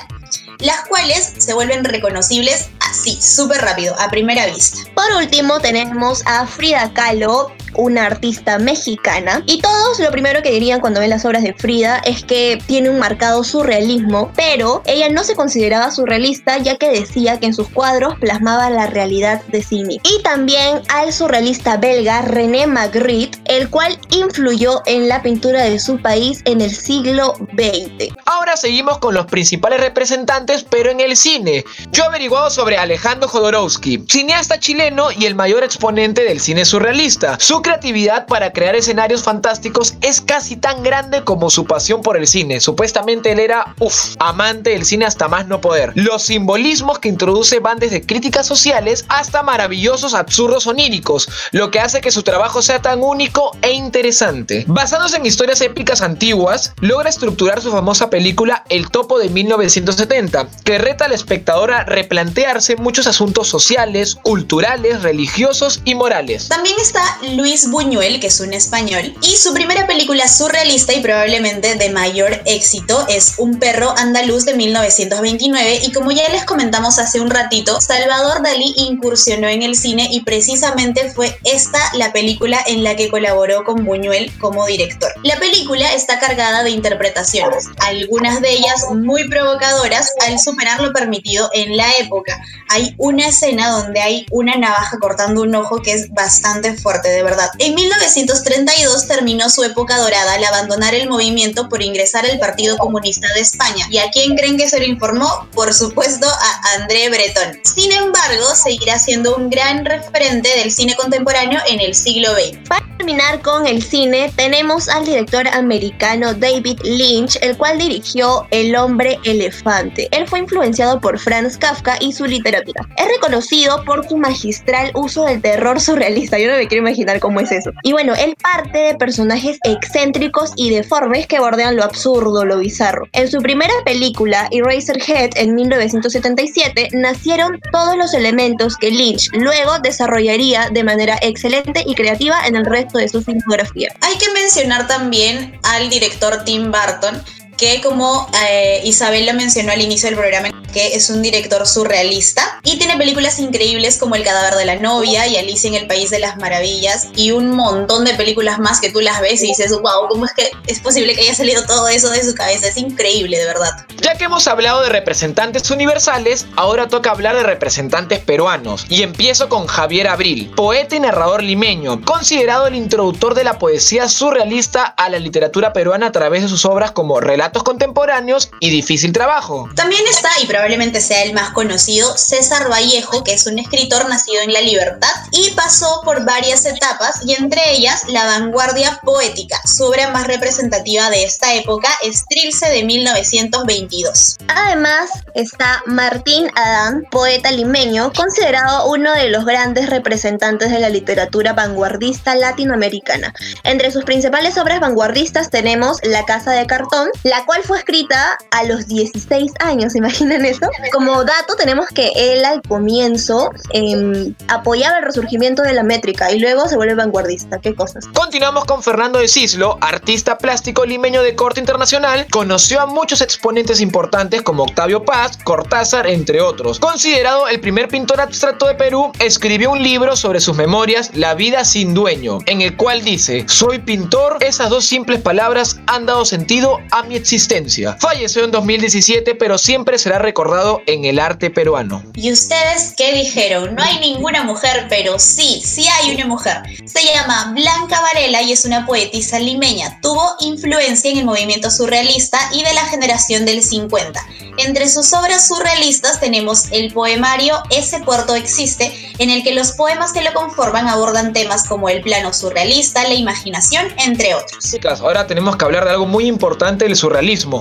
las 0.61 0.87
cuales 0.89 1.33
se 1.37 1.53
vuelven 1.53 1.85
reconocibles 1.85 2.69
así, 2.81 3.21
súper 3.21 3.61
rápido, 3.61 3.95
a 3.99 4.09
primera 4.09 4.47
vista. 4.47 4.79
Por 4.95 5.13
último 5.17 5.61
tenemos 5.61 6.23
a 6.27 6.47
Frida 6.47 6.93
Kahlo, 6.95 7.53
una 7.77 8.07
artista 8.07 8.59
mexicana. 8.59 9.43
Y 9.47 9.61
todos 9.61 9.99
lo 10.01 10.11
primero 10.11 10.43
que 10.43 10.51
dirían 10.51 10.81
cuando 10.81 11.01
ven 11.01 11.11
las 11.11 11.25
obras 11.25 11.43
de 11.43 11.55
Frida 11.55 11.99
es 12.05 12.25
que 12.25 12.59
tiene 12.67 12.91
un 12.91 12.99
marcado 12.99 13.45
surrealismo, 13.45 14.33
pero 14.37 14.83
ella 14.87 15.09
no 15.09 15.25
se 15.25 15.35
consideraba 15.35 15.91
surrealista 15.91 16.59
ya 16.59 16.77
que 16.77 16.91
decía 16.91 17.39
que 17.39 17.47
en 17.47 17.55
sus 17.55 17.69
cuadros 17.69 18.19
plasmaba 18.19 18.71
la 18.71 18.87
realidad 18.87 19.43
de 19.49 19.63
sí 19.63 19.85
misma. 19.85 20.03
Y 20.05 20.23
también 20.23 20.83
al 20.89 21.13
surrealista 21.13 21.77
belga 21.77 22.23
René 22.23 22.67
Magritte, 22.67 23.39
el 23.47 23.71
cual 23.71 23.99
influyó 24.11 24.83
en 24.87 25.09
la 25.09 25.23
pintura 25.23 25.63
de 25.63 25.79
su 25.79 25.99
país 26.01 26.43
en 26.45 26.61
el 26.61 26.71
siglo 26.71 27.35
XX. 27.53 28.15
Ahora 28.27 28.57
seguimos 28.57 28.99
con 28.99 29.15
los 29.15 29.27
principales 29.27 29.81
representantes, 29.81 30.65
pero 30.69 30.91
en 30.91 31.01
el 31.01 31.17
cine. 31.17 31.65
Yo 31.93 32.05
he 32.05 32.07
averiguado 32.07 32.51
sobre 32.51 32.77
Alejandro 32.77 33.29
Jodorowsky, 33.29 34.05
cineasta 34.09 34.59
chileno 34.59 35.11
y 35.13 35.27
el 35.27 35.35
mayor 35.35 35.65
exponente 35.65 36.25
del 36.25 36.41
cine 36.41 36.65
surrealista. 36.65 37.39
Su 37.41 37.63
creatividad 37.65 38.27
para 38.27 38.53
crear 38.53 38.77
escenarios 38.77 39.23
fantásticos 39.25 39.95
es 40.03 40.21
casi 40.21 40.55
tan 40.55 40.83
grande 40.83 41.25
como 41.25 41.51
su 41.51 41.65
pasión 41.65 42.03
por 42.03 42.17
el 42.17 42.29
cine. 42.29 42.61
Supuestamente 42.61 43.33
él 43.33 43.41
era, 43.41 43.75
uff, 43.81 44.15
amante 44.19 44.71
del 44.71 44.85
cine 44.85 45.07
hasta 45.07 45.29
más 45.29 45.49
no 45.49 45.61
poder. 45.61 45.93
Los 45.95 46.25
simbolismos 46.25 46.99
que 46.99 47.09
introduce 47.09 47.59
van 47.61 47.79
desde 47.79 48.05
críticas 48.05 48.47
sociales 48.47 49.07
hasta 49.09 49.43
maravillosos 49.43 50.15
absurdos 50.15 50.67
oníricos, 50.67 51.29
lo 51.53 51.71
que 51.71 51.81
hace 51.81 52.03
que 52.03 52.11
su 52.11 52.23
trabajo 52.23 52.61
sea 52.61 52.83
tan 52.83 53.03
único 53.03 53.57
e 53.63 53.73
interesante. 53.73 54.65
Basándose 54.69 55.17
en 55.17 55.27
historias 55.27 55.63
épicas 55.63 56.03
antiguas, 56.03 56.75
logra 56.81 57.09
estructurar 57.09 57.63
su 57.63 57.73
famosa 57.73 58.11
película 58.11 58.63
El 58.69 58.91
Topo 58.91 59.19
de 59.19 59.31
1970, 59.31 60.49
que 60.65 60.77
reta 60.77 61.07
al 61.07 61.13
espectador 61.13 61.73
a 61.73 61.85
replantearse 61.85 62.77
muchos 62.77 63.07
asuntos 63.07 63.49
sociales, 63.49 64.17
culturales, 64.17 65.03
religiosos 65.03 65.81
y 65.87 65.95
morales. 65.95 66.49
También 66.49 66.77
está 66.79 67.01
Luis 67.35 67.54
Buñuel, 67.71 68.19
que 68.19 68.27
es 68.27 68.41
un 68.41 68.53
español, 68.53 69.15
y 69.23 69.37
su 69.37 69.55
primera 69.55 69.87
película 69.87 70.27
surrealista 70.27 70.93
y 70.93 71.01
probablemente 71.01 71.77
de 71.77 71.91
mayor 71.91 72.43
éxito 72.47 73.07
es 73.09 73.35
Un 73.39 73.59
perro 73.61 73.95
andaluz 73.97 74.45
de 74.45 74.55
1929 74.55 75.81
y 75.85 75.93
como 75.93 76.11
ya 76.11 76.29
les 76.31 76.45
comentamos 76.45 76.99
hace 76.99 77.21
un 77.21 77.31
ratito, 77.31 77.81
Salvador 77.81 78.43
Dalí 78.43 78.75
incursionó 78.77 79.49
en 79.49 79.63
el 79.63 79.77
cine 79.77 80.09
y 80.11 80.23
precisamente 80.23 81.11
fue 81.11 81.39
esta 81.45 81.79
la 81.95 82.13
película 82.13 82.59
en 82.67 82.83
la 82.83 82.97
que 82.97 83.09
colaboró 83.09 83.65
con 83.65 83.85
Buñuel 83.85 84.33
como 84.41 84.67
director. 84.67 85.11
La 85.23 85.39
película 85.39 85.93
está 85.93 86.19
cargada 86.19 86.65
de 86.65 86.71
interpretaciones, 86.71 87.67
algunas 87.79 88.41
de 88.41 88.51
ellas 88.51 88.85
muy 88.93 89.29
provocadoras 89.29 90.13
al 90.27 90.41
superar 90.41 90.81
lo 90.81 90.93
permitido 90.93 91.49
en 91.53 91.77
la 91.77 91.87
época. 92.01 92.41
Hay 92.71 92.95
una 92.99 93.29
escena 93.29 93.71
donde 93.71 94.01
hay 94.01 94.27
una 94.31 94.57
navaja 94.57 94.99
cortando 94.99 95.43
un 95.43 95.55
ojo 95.55 95.81
que 95.81 95.93
es 95.93 96.13
bastante 96.13 96.75
fuerte, 96.75 97.11
de 97.11 97.23
verdad 97.23 97.44
En 97.59 97.75
1932 97.75 99.07
terminó 99.07 99.49
su 99.51 99.63
época 99.63 99.99
dorada 99.99 100.35
al 100.35 100.45
abandonar 100.45 100.95
el 100.95 101.09
movimiento 101.09 101.69
por 101.69 101.83
ingresar 101.83 102.25
al 102.27 102.39
Partido 102.39 102.77
Comunista 102.79 103.27
de 103.35 103.41
España. 103.41 103.87
¿Y 103.91 103.99
a 103.99 104.11
quién 104.11 104.37
creen 104.37 104.57
que 104.57 104.69
se 104.69 104.79
lo 104.79 104.85
informó? 104.85 105.49
Por 105.53 105.73
supuesto 105.75 106.27
a 106.27 106.75
André 106.75 107.09
Breton. 107.09 107.61
Sin 107.65 107.93
embargo, 107.93 108.55
seguirá 108.55 108.99
siendo 108.99 109.37
un 109.37 109.51
gran 109.51 109.85
referente 109.85 110.49
del 110.59 110.71
cine 110.71 110.95
contemporáneo 110.97 111.61
en 111.67 111.81
el 111.81 111.95
siglo 111.95 112.33
XX. 112.35 112.69
Para 112.69 112.87
terminar 112.97 113.41
con 113.43 113.67
el 113.67 113.83
cine, 113.83 114.33
tenemos 114.37 114.89
al 114.89 115.05
director 115.05 115.47
americano 115.49 116.35
David 116.35 116.79
Lynch, 116.85 117.37
el 117.43 117.57
cual 117.57 117.79
dirigió 117.79 118.47
El 118.51 118.77
hombre 118.77 119.19
elefante. 119.25 120.09
Él 120.11 120.27
fue 120.29 120.41
influenciado 120.41 121.01
por 121.01 121.19
Franz 121.19 121.57
Kafka 121.59 121.97
y 122.01 122.13
su 122.13 122.25
literatura. 122.25 122.87
Es 122.97 123.09
reconocido 123.09 123.85
por 123.85 124.09
su 124.09 124.17
magistral 124.17 124.91
uso 124.95 125.25
del 125.25 125.43
terror 125.43 125.81
surrealista. 125.81 126.39
Yo 126.39 126.51
no 126.51 126.57
me 126.57 126.69
quiero 126.69 126.87
imaginar 126.87 127.21
cómo 127.21 127.34
es 127.41 127.53
eso. 127.53 127.71
Y 127.83 127.93
bueno, 127.93 128.15
él 128.15 128.37
parte 128.43 128.79
de 128.79 128.95
personajes 128.95 129.59
excéntricos 129.65 130.53
y 130.57 130.71
deformes 130.71 131.27
que 131.27 131.41
bordean 131.41 131.77
lo 131.77 131.85
absurdo, 131.85 132.45
lo 132.45 132.59
bizarro. 132.59 133.07
En 133.13 133.31
su 133.31 133.39
primera 133.39 133.75
película, 133.85 134.49
Eraserhead, 134.51 135.31
en 135.37 135.55
1977, 135.55 136.91
nacieron 136.93 137.61
todos 137.73 137.97
los 137.97 138.15
elementos 138.15 138.77
que 138.77 138.91
Lynch 138.91 139.31
luego 139.33 139.79
desarrollaría 139.79 140.69
de 140.71 140.85
manera 140.85 141.19
excelente 141.23 141.83
y 141.87 141.95
creativa 141.95 142.47
en 142.47 142.57
el 142.57 142.65
resto 142.65 142.99
de 142.99 143.09
su 143.09 143.23
filmografía. 143.23 143.95
Hay 144.01 144.17
que 144.19 144.31
mencionar 144.33 144.87
también 144.87 145.59
al 145.63 145.89
director 145.91 146.45
Tim 146.45 146.71
Burton, 146.71 147.23
que 147.57 147.81
como 147.81 148.29
eh, 148.49 148.83
Isabel 148.85 149.27
lo 149.27 149.35
mencionó 149.35 149.73
al 149.73 149.81
inicio 149.81 150.09
del 150.09 150.19
programa, 150.19 150.51
que 150.73 150.95
es 150.97 151.09
un 151.09 151.23
director 151.23 151.67
surrealista 151.67 152.61
y 152.65 152.79
tiene 152.79 152.97
películas 152.97 153.39
increíbles 153.39 153.97
como 153.97 154.17
El 154.17 154.25
cadáver 154.25 154.55
de 154.55 154.65
la 154.65 154.77
novia 154.77 155.27
y 155.27 155.37
Alicia 155.37 155.69
en 155.69 155.75
el 155.75 155.87
País 155.87 156.11
de 156.11 156.19
las 156.19 156.37
Maravillas 156.37 157.09
y 157.15 157.31
un 157.31 157.53
montón 157.53 158.05
de 158.05 158.15
películas 158.15 158.59
más 158.59 158.81
que 158.81 158.91
tú 158.91 159.01
las 159.01 159.21
ves 159.21 159.43
y 159.43 159.49
dices, 159.49 159.71
wow, 159.71 160.09
¿cómo 160.09 160.27
es 160.27 160.33
que 160.33 160.51
es 160.67 160.81
posible 160.81 161.15
que 161.15 161.23
haya 161.23 161.35
salido 161.35 161.65
todo 161.65 161.89
eso 161.89 162.11
de 162.11 162.25
su 162.25 162.35
cabeza? 162.35 162.67
Es 162.67 162.77
increíble, 162.77 163.39
de 163.39 163.47
verdad. 163.47 163.71
Ya 164.03 164.17
que 164.17 164.25
hemos 164.25 164.49
hablado 164.49 164.83
de 164.83 164.89
representantes 164.89 165.71
universales, 165.71 166.47
ahora 166.57 166.89
toca 166.89 167.11
hablar 167.11 167.37
de 167.37 167.45
representantes 167.45 168.19
peruanos 168.19 168.85
y 168.89 169.03
empiezo 169.03 169.49
con 169.49 169.67
Javier 169.67 170.09
Abril, 170.09 170.51
poeta 170.57 170.97
y 170.97 171.01
narrador 171.01 171.43
limeño, 171.43 172.01
considerado 172.05 172.67
el 172.67 172.75
introductor 172.75 173.35
de 173.35 173.45
la 173.45 173.59
poesía 173.59 174.09
surrealista 174.09 174.85
a 174.85 175.09
la 175.09 175.19
literatura 175.19 175.73
peruana 175.73 176.07
a 176.07 176.13
través 176.13 176.43
de 176.43 176.49
sus 176.49 176.65
obras 176.65 176.91
como 176.91 177.21
Relatos 177.21 177.44
contemporáneos 177.53 178.51
y 178.61 178.71
Difícil 178.71 179.13
trabajo. 179.13 179.69
También 179.77 180.03
está, 180.11 180.29
y 180.43 180.47
probablemente 180.47 181.01
sea 181.01 181.23
el 181.23 181.33
más 181.33 181.51
conocido, 181.51 182.17
César 182.17 182.71
Vallejo, 182.71 183.23
que 183.25 183.35
es 183.35 183.47
un 183.47 183.59
escritor 183.59 184.09
nacido 184.09 184.43
en 184.43 184.53
La 184.53 184.61
Libertad 184.61 185.09
y 185.31 185.51
pasó 185.51 186.01
por 186.05 186.25
varias 186.25 186.65
etapas 186.67 187.21
y 187.25 187.35
entre 187.35 187.73
ellas 187.73 188.05
La 188.09 188.25
Vanguardia 188.25 189.01
Poética, 189.05 189.61
su 189.65 189.85
obra 189.85 190.11
más 190.11 190.27
representativa 190.27 191.11
de 191.11 191.25
esta 191.25 191.55
época 191.55 191.89
es 192.03 192.25
Trilce 192.27 192.69
de 192.71 192.85
1922. 192.85 194.39
Además 194.49 195.11
está 195.35 195.83
Martín 195.87 196.51
Adán, 196.55 197.05
poeta 197.11 197.51
limeño, 197.51 198.13
considerado 198.13 198.89
uno 198.89 199.13
de 199.13 199.31
los 199.31 199.45
grandes 199.45 199.91
representantes 199.91 200.71
de 200.71 200.79
la 200.79 200.89
literatura 200.89 201.53
vanguardista 201.53 202.35
latinoamericana. 202.35 203.35
Entre 203.65 203.91
sus 203.91 204.05
principales 204.05 204.59
obras 204.59 204.81
vanguardistas 204.81 205.51
tenemos 205.51 205.99
La 206.03 206.25
Casa 206.25 206.53
de 206.53 206.67
Cartón, 206.67 207.09
la 207.23 207.34
cual 207.45 207.63
fue 207.65 207.79
escrita 207.79 208.39
a 208.51 208.65
los 208.65 208.87
16 208.87 209.53
años, 209.61 209.97
¿imaginan 209.97 210.45
eso? 210.45 210.69
Como 210.93 211.25
dato 211.25 211.57
tenemos 211.57 211.89
que 211.89 212.13
él 212.15 212.45
al 212.45 212.63
comienzo 212.63 213.51
em, 213.73 214.35
apoyaba 214.49 214.99
el 214.99 215.05
resurgimiento 215.05 215.63
de 215.63 215.73
la 215.73 215.83
métrica 215.83 216.31
y 216.31 216.39
luego 216.39 216.69
se 216.69 216.77
vuelve 216.77 216.95
vanguardista, 216.95 217.59
qué 217.59 217.75
cosas. 217.75 218.07
Continuamos 218.15 218.65
con 218.65 218.83
Fernando 218.83 219.19
de 219.19 219.29
Cislo, 219.29 219.79
artista 219.81 220.39
plástico 220.39 220.85
limeño 220.85 221.23
de 221.23 221.35
corte 221.35 221.61
internacional, 221.61 222.27
conoció 222.31 222.81
a 222.81 222.87
muchos 222.87 223.21
exponentes 223.21 223.81
importantes 223.81 224.43
como 224.43 224.65
Octavio 224.65 225.05
Paz, 225.05 225.39
Cortázar, 225.45 226.07
entre 226.07 226.41
otros. 226.41 226.79
Considerado 226.79 227.49
el 227.49 227.61
primer 227.61 227.89
pintor 227.89 228.21
abstracto 228.21 228.67
de 228.67 228.75
Perú, 228.75 229.13
escribió 229.19 229.73
un 229.73 229.83
libro 229.83 230.17
sobre 230.17 230.41
sus 230.41 230.57
memorias, 230.57 231.11
La 231.15 231.35
vida 231.35 231.65
sin 231.65 231.95
dueño, 231.95 232.39
en 232.47 232.61
el 232.61 232.77
cual 232.77 233.03
dice, 233.03 233.45
soy 233.49 233.79
pintor, 233.79 234.39
esas 234.41 234.71
dos 234.71 234.85
simples 234.85 235.21
palabras 235.21 235.81
han 235.87 236.07
dado 236.07 236.25
sentido 236.25 236.79
a 236.91 237.03
mi 237.03 237.17
existencia. 237.25 237.97
Falleció 238.01 238.45
en 238.45 238.51
2017, 238.51 239.35
pero 239.35 239.57
siempre 239.57 239.99
será 239.99 240.19
recordado 240.19 240.83
en 240.87 241.07
el 241.07 241.19
arte 241.19 241.49
peruano. 241.49 242.03
¿Y 242.15 242.31
ustedes 242.31 242.93
qué 242.99 243.15
dijeron? 243.15 243.75
No 243.75 243.83
hay 243.83 243.99
ninguna 243.99 244.43
mujer, 244.45 244.87
pero 244.91 245.19
sí, 245.19 245.63
sí 245.65 245.87
hay 245.89 246.15
una 246.15 246.27
mujer. 246.27 246.59
Se 246.85 247.03
llama 247.03 247.53
Blanca 247.55 248.03
Varela 248.03 248.43
y 248.43 248.53
es 248.53 248.67
una 248.67 248.85
poetisa 248.85 249.39
limeña. 249.39 249.99
Tuvo 250.03 250.35
influencia 250.41 251.11
en 251.11 251.17
el 251.17 251.25
movimiento 251.25 251.71
surrealista 251.71 252.39
y 252.53 252.63
de 252.63 252.75
la 252.75 252.85
generación 252.85 253.47
del 253.47 253.63
50. 253.63 254.21
Entre 254.59 254.89
sus 254.89 255.13
obras 255.15 255.49
surrealistas 255.49 256.21
tenemos 256.21 256.67
el 256.71 256.93
poemario 256.93 257.61
Ese 257.71 258.01
puerto 258.01 258.35
existe, 258.35 258.93
en 259.19 259.31
el 259.31 259.43
que 259.43 259.55
los 259.55 259.73
poemas 259.73 260.13
que 260.13 260.23
lo 260.23 260.33
conforman 260.33 260.89
abordan 260.89 261.33
temas 261.33 261.67
como 261.67 261.89
el 261.89 262.03
plano 262.03 262.33
surrealista, 262.33 263.03
la 263.09 263.15
imaginación, 263.15 263.87
entre 263.99 264.35
otros. 264.35 264.63
Chicas, 264.71 265.01
ahora 265.01 265.27
tenemos 265.27 265.57
que 265.57 265.65
hablar 265.65 265.85
de 265.85 265.93
algo 265.93 266.07
muy 266.07 266.27
importante 266.27 266.85
del 266.85 266.97
surrealismo, 266.97 267.14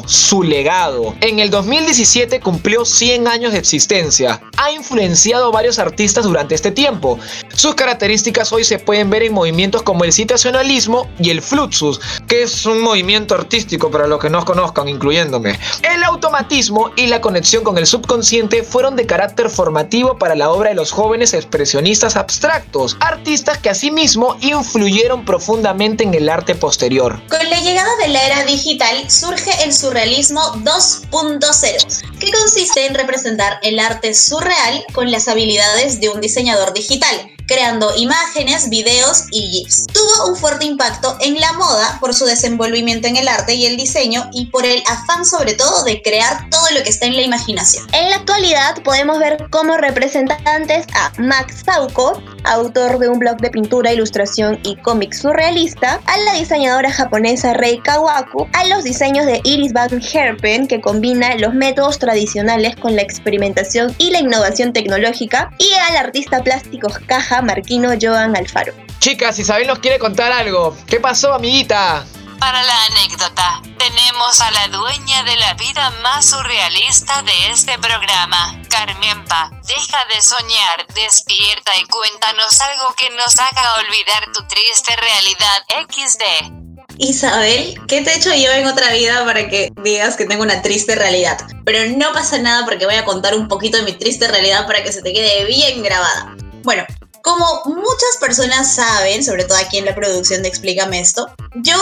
su 0.07 0.43
legado. 0.43 1.15
En 1.21 1.39
el 1.39 1.49
2017 1.49 2.39
cumplió 2.39 2.85
100 2.85 3.27
años 3.27 3.51
de 3.51 3.59
existencia. 3.59 4.41
Ha 4.57 4.71
influenciado 4.71 5.47
a 5.47 5.51
varios 5.51 5.79
artistas 5.79 6.25
durante 6.25 6.55
este 6.55 6.71
tiempo. 6.71 7.19
Sus 7.53 7.75
características 7.75 8.51
hoy 8.51 8.63
se 8.63 8.79
pueden 8.79 9.09
ver 9.09 9.23
en 9.23 9.33
movimientos 9.33 9.83
como 9.83 10.03
el 10.03 10.13
citacionalismo 10.13 11.07
y 11.19 11.29
el 11.29 11.41
fluxus, 11.41 11.99
que 12.27 12.43
es 12.43 12.65
un 12.65 12.81
movimiento 12.81 13.35
artístico 13.35 13.91
para 13.91 14.07
los 14.07 14.19
que 14.19 14.29
no 14.29 14.43
conozcan, 14.43 14.87
incluyéndome. 14.87 15.59
El 15.83 16.03
automatismo 16.03 16.91
y 16.95 17.07
la 17.07 17.21
conexión 17.21 17.63
con 17.63 17.77
el 17.77 17.85
subconsciente 17.85 18.63
fueron 18.63 18.95
de 18.95 19.05
carácter 19.05 19.49
formativo 19.49 20.17
para 20.17 20.35
la 20.35 20.49
obra 20.49 20.69
de 20.69 20.75
los 20.75 20.91
jóvenes 20.91 21.33
expresionistas 21.33 22.15
abstractos, 22.15 22.97
artistas 22.99 23.57
que 23.59 23.69
asimismo 23.69 24.37
influyeron 24.41 25.25
profundamente 25.25 26.03
en 26.03 26.13
el 26.13 26.29
arte 26.29 26.55
posterior. 26.55 27.21
Con 27.29 27.49
la 27.49 27.59
llegada 27.59 27.95
de 27.97 28.07
la 28.07 28.25
era 28.25 28.45
digital 28.45 29.09
surge 29.09 29.42
el 29.63 29.73
surrealismo 29.73 30.41
2.0, 30.63 32.17
que 32.19 32.31
consiste 32.31 32.85
en 32.85 32.95
representar 32.95 33.59
el 33.63 33.79
arte 33.79 34.13
surreal 34.13 34.85
con 34.93 35.11
las 35.11 35.27
habilidades 35.27 35.99
de 35.99 36.09
un 36.09 36.21
diseñador 36.21 36.73
digital 36.73 37.32
creando 37.47 37.95
imágenes, 37.95 38.69
videos 38.69 39.25
y 39.31 39.41
GIFs. 39.49 39.87
Tuvo 39.87 40.29
un 40.29 40.35
fuerte 40.35 40.65
impacto 40.65 41.17
en 41.21 41.39
la 41.39 41.53
moda 41.53 41.97
por 41.99 42.13
su 42.13 42.25
desenvolvimiento 42.25 43.07
en 43.07 43.17
el 43.17 43.27
arte 43.27 43.53
y 43.53 43.65
el 43.65 43.77
diseño 43.77 44.29
y 44.33 44.47
por 44.47 44.65
el 44.65 44.81
afán 44.89 45.25
sobre 45.25 45.53
todo 45.53 45.83
de 45.83 46.01
crear 46.01 46.49
todo 46.49 46.65
lo 46.71 46.83
que 46.83 46.89
está 46.89 47.05
en 47.05 47.15
la 47.15 47.21
imaginación. 47.21 47.87
En 47.93 48.09
la 48.09 48.17
actualidad 48.17 48.81
podemos 48.83 49.19
ver 49.19 49.47
como 49.49 49.77
representantes 49.77 50.85
a 50.95 51.11
Max 51.17 51.63
Sauco, 51.65 52.21
autor 52.43 52.99
de 52.99 53.09
un 53.09 53.19
blog 53.19 53.37
de 53.37 53.49
pintura, 53.49 53.93
ilustración 53.93 54.59
y 54.63 54.75
cómic 54.77 55.13
surrealista, 55.13 56.01
a 56.05 56.17
la 56.17 56.33
diseñadora 56.33 56.91
japonesa 56.91 57.53
Rei 57.53 57.79
Kawaku, 57.79 58.47
a 58.53 58.65
los 58.67 58.83
diseños 58.83 59.25
de 59.25 59.41
Iris 59.43 59.73
Van 59.73 60.01
Herpen 60.01 60.67
que 60.67 60.81
combina 60.81 61.35
los 61.35 61.53
métodos 61.53 61.99
tradicionales 61.99 62.75
con 62.75 62.95
la 62.95 63.01
experimentación 63.01 63.95
y 63.97 64.11
la 64.11 64.19
innovación 64.19 64.73
tecnológica, 64.73 65.51
y 65.57 65.73
al 65.89 65.97
artista 65.97 66.43
plástico 66.43 66.87
Caja 67.07 67.32
Marquino 67.41 67.89
Joan 67.99 68.35
Alfaro. 68.35 68.73
Chicas, 68.99 69.39
Isabel 69.39 69.67
nos 69.67 69.79
quiere 69.79 69.99
contar 69.99 70.31
algo. 70.31 70.77
¿Qué 70.87 70.99
pasó, 70.99 71.33
amiguita? 71.33 72.05
Para 72.39 72.61
la 72.63 72.85
anécdota, 72.85 73.61
tenemos 73.77 74.41
a 74.41 74.51
la 74.51 74.67
dueña 74.67 75.23
de 75.23 75.35
la 75.37 75.53
vida 75.53 75.91
más 76.01 76.25
surrealista 76.25 77.21
de 77.21 77.51
este 77.51 77.77
programa, 77.79 78.61
Carmenpa. 78.69 79.49
Deja 79.65 80.05
de 80.13 80.21
soñar, 80.21 80.85
despierta 80.93 81.71
y 81.81 81.85
cuéntanos 81.85 82.59
algo 82.59 82.93
que 82.97 83.09
nos 83.11 83.39
haga 83.39 83.75
olvidar 83.85 84.25
tu 84.33 84.45
triste 84.47 84.93
realidad 84.95 85.87
XD. 85.87 86.63
Isabel, 86.97 87.79
¿qué 87.87 88.01
te 88.01 88.11
he 88.11 88.17
hecho 88.17 88.33
yo 88.33 88.51
en 88.51 88.67
otra 88.67 88.91
vida 88.91 89.25
para 89.25 89.47
que 89.47 89.71
digas 89.81 90.15
que 90.15 90.25
tengo 90.25 90.43
una 90.43 90.61
triste 90.61 90.95
realidad? 90.95 91.39
Pero 91.65 91.97
no 91.97 92.13
pasa 92.13 92.37
nada 92.39 92.65
porque 92.65 92.85
voy 92.85 92.95
a 92.95 93.05
contar 93.05 93.35
un 93.35 93.47
poquito 93.47 93.77
de 93.77 93.83
mi 93.83 93.93
triste 93.93 94.27
realidad 94.27 94.67
para 94.67 94.83
que 94.83 94.91
se 94.91 95.01
te 95.01 95.13
quede 95.13 95.45
bien 95.45 95.81
grabada. 95.81 96.35
Bueno, 96.63 96.85
como 97.23 97.63
muchas 97.65 98.17
personas 98.19 98.75
saben, 98.75 99.23
sobre 99.23 99.45
todo 99.45 99.57
aquí 99.57 99.77
en 99.77 99.85
la 99.85 99.95
producción 99.95 100.43
de 100.43 100.49
Explícame 100.49 100.99
esto, 100.99 101.33
yo 101.55 101.73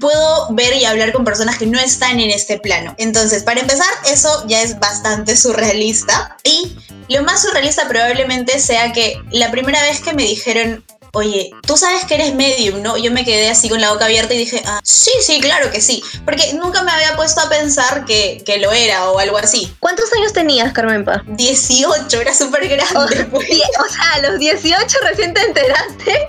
puedo 0.00 0.48
ver 0.50 0.74
y 0.74 0.84
hablar 0.84 1.12
con 1.12 1.24
personas 1.24 1.56
que 1.56 1.66
no 1.66 1.78
están 1.78 2.18
en 2.18 2.30
este 2.30 2.58
plano. 2.58 2.96
Entonces, 2.98 3.44
para 3.44 3.60
empezar, 3.60 3.86
eso 4.10 4.44
ya 4.48 4.60
es 4.60 4.80
bastante 4.80 5.36
surrealista. 5.36 6.36
Y 6.42 6.76
lo 7.08 7.22
más 7.22 7.42
surrealista 7.42 7.86
probablemente 7.86 8.58
sea 8.58 8.92
que 8.92 9.22
la 9.30 9.52
primera 9.52 9.80
vez 9.82 10.00
que 10.00 10.14
me 10.14 10.24
dijeron 10.24 10.84
oye, 11.12 11.50
tú 11.66 11.76
sabes 11.76 12.04
que 12.04 12.14
eres 12.14 12.34
medium, 12.34 12.82
¿no? 12.82 12.96
Yo 12.96 13.10
me 13.10 13.24
quedé 13.24 13.50
así 13.50 13.68
con 13.68 13.80
la 13.80 13.92
boca 13.92 14.06
abierta 14.06 14.34
y 14.34 14.38
dije, 14.38 14.62
ah, 14.66 14.80
sí, 14.82 15.10
sí, 15.20 15.40
claro 15.40 15.70
que 15.70 15.80
sí. 15.80 16.02
Porque 16.24 16.52
nunca 16.54 16.82
me 16.82 16.90
había 16.90 17.16
puesto 17.16 17.40
a 17.40 17.48
pensar 17.48 18.04
que, 18.04 18.42
que 18.44 18.58
lo 18.58 18.72
era 18.72 19.10
o 19.10 19.18
algo 19.18 19.38
así. 19.38 19.74
¿Cuántos 19.80 20.12
años 20.12 20.32
tenías, 20.32 20.72
Carmenpa? 20.72 21.22
18, 21.26 22.20
era 22.20 22.34
súper 22.34 22.68
grande. 22.68 23.22
O, 23.22 23.30
pues. 23.30 23.48
o 23.50 23.92
sea, 23.92 24.12
a 24.14 24.18
los 24.20 24.38
18 24.38 24.96
recién 25.02 25.34
te 25.34 25.42
enteraste 25.42 26.26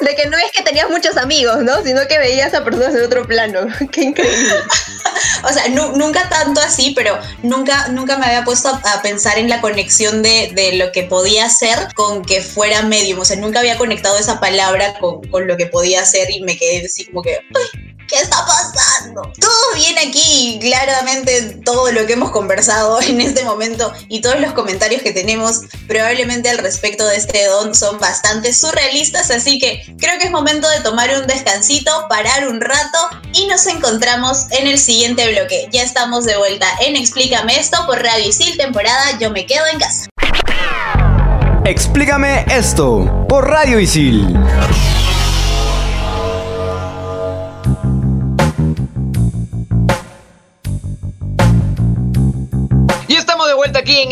de 0.00 0.16
que 0.16 0.28
no 0.28 0.36
es 0.38 0.52
que 0.52 0.62
tenías 0.62 0.90
muchos 0.90 1.16
amigos, 1.16 1.58
¿no? 1.58 1.82
Sino 1.82 2.06
que 2.06 2.18
veías 2.18 2.54
a 2.54 2.64
personas 2.64 2.94
en 2.94 3.04
otro 3.04 3.26
plano. 3.26 3.60
Qué 3.92 4.02
increíble. 4.02 4.54
o 5.44 5.52
sea, 5.52 5.68
nu- 5.68 5.96
nunca 5.96 6.28
tanto 6.28 6.60
así, 6.60 6.92
pero 6.94 7.18
nunca, 7.42 7.88
nunca 7.88 8.18
me 8.18 8.26
había 8.26 8.44
puesto 8.44 8.68
a, 8.68 9.02
pensar 9.02 9.38
en 9.38 9.48
la 9.48 9.60
conexión 9.60 10.22
de, 10.22 10.50
de 10.54 10.76
lo 10.76 10.92
que 10.92 11.04
podía 11.04 11.48
ser 11.48 11.92
con 11.94 12.24
que 12.24 12.40
fuera 12.42 12.82
medium. 12.82 13.20
O 13.20 13.24
sea, 13.24 13.36
nunca 13.36 13.60
había 13.60 13.78
conectado 13.78 14.18
esa 14.18 14.40
palabra 14.40 14.94
con, 14.98 15.22
con 15.28 15.46
lo 15.46 15.56
que 15.56 15.66
podía 15.66 16.04
ser 16.04 16.30
y 16.30 16.40
me 16.40 16.56
quedé 16.56 16.84
así 16.86 17.06
como 17.06 17.22
que, 17.22 17.38
"Ay, 17.54 17.96
¿qué 18.08 18.16
está 18.16 18.44
pasando? 18.44 19.32
Todo 19.38 19.74
bien 19.74 19.96
aquí, 19.98 20.58
claramente 20.60 21.60
todo 21.64 21.92
lo 21.92 22.06
que 22.06 22.14
hemos 22.14 22.30
conversado 22.30 23.00
en 23.02 23.20
este 23.20 23.44
momento 23.44 23.92
y 24.08 24.20
todos 24.20 24.40
los 24.40 24.52
comentarios 24.52 25.02
que 25.02 25.12
tenemos 25.12 25.60
probablemente 25.86 26.48
al 26.48 26.58
respecto 26.58 27.06
de 27.06 27.16
este 27.16 27.46
don 27.46 27.74
son 27.74 27.98
bastante 27.98 28.52
surrealistas, 28.52 29.30
así 29.30 29.58
que 29.58 29.82
creo 29.98 30.18
que 30.18 30.26
es 30.26 30.30
momento 30.30 30.68
de 30.70 30.80
tomar 30.80 31.10
un 31.20 31.26
descansito, 31.26 32.06
parar 32.08 32.48
un 32.48 32.60
rato 32.60 32.98
y 33.34 33.46
nos 33.46 33.66
encontramos 33.66 34.46
en 34.50 34.66
el 34.66 34.78
siguiente 34.78 35.30
bloque. 35.32 35.68
Ya 35.70 35.82
estamos 35.82 36.24
de 36.24 36.36
vuelta 36.36 36.66
en 36.80 36.96
Explícame 36.96 37.58
esto 37.58 37.84
por 37.86 38.02
Radio 38.02 38.28
Isil, 38.28 38.56
temporada 38.56 39.18
Yo 39.20 39.30
me 39.30 39.46
quedo 39.46 39.66
en 39.72 39.78
casa. 39.78 40.08
Explícame 41.64 42.46
esto 42.48 43.26
por 43.28 43.46
Radio 43.46 43.78
Isil. 43.78 44.38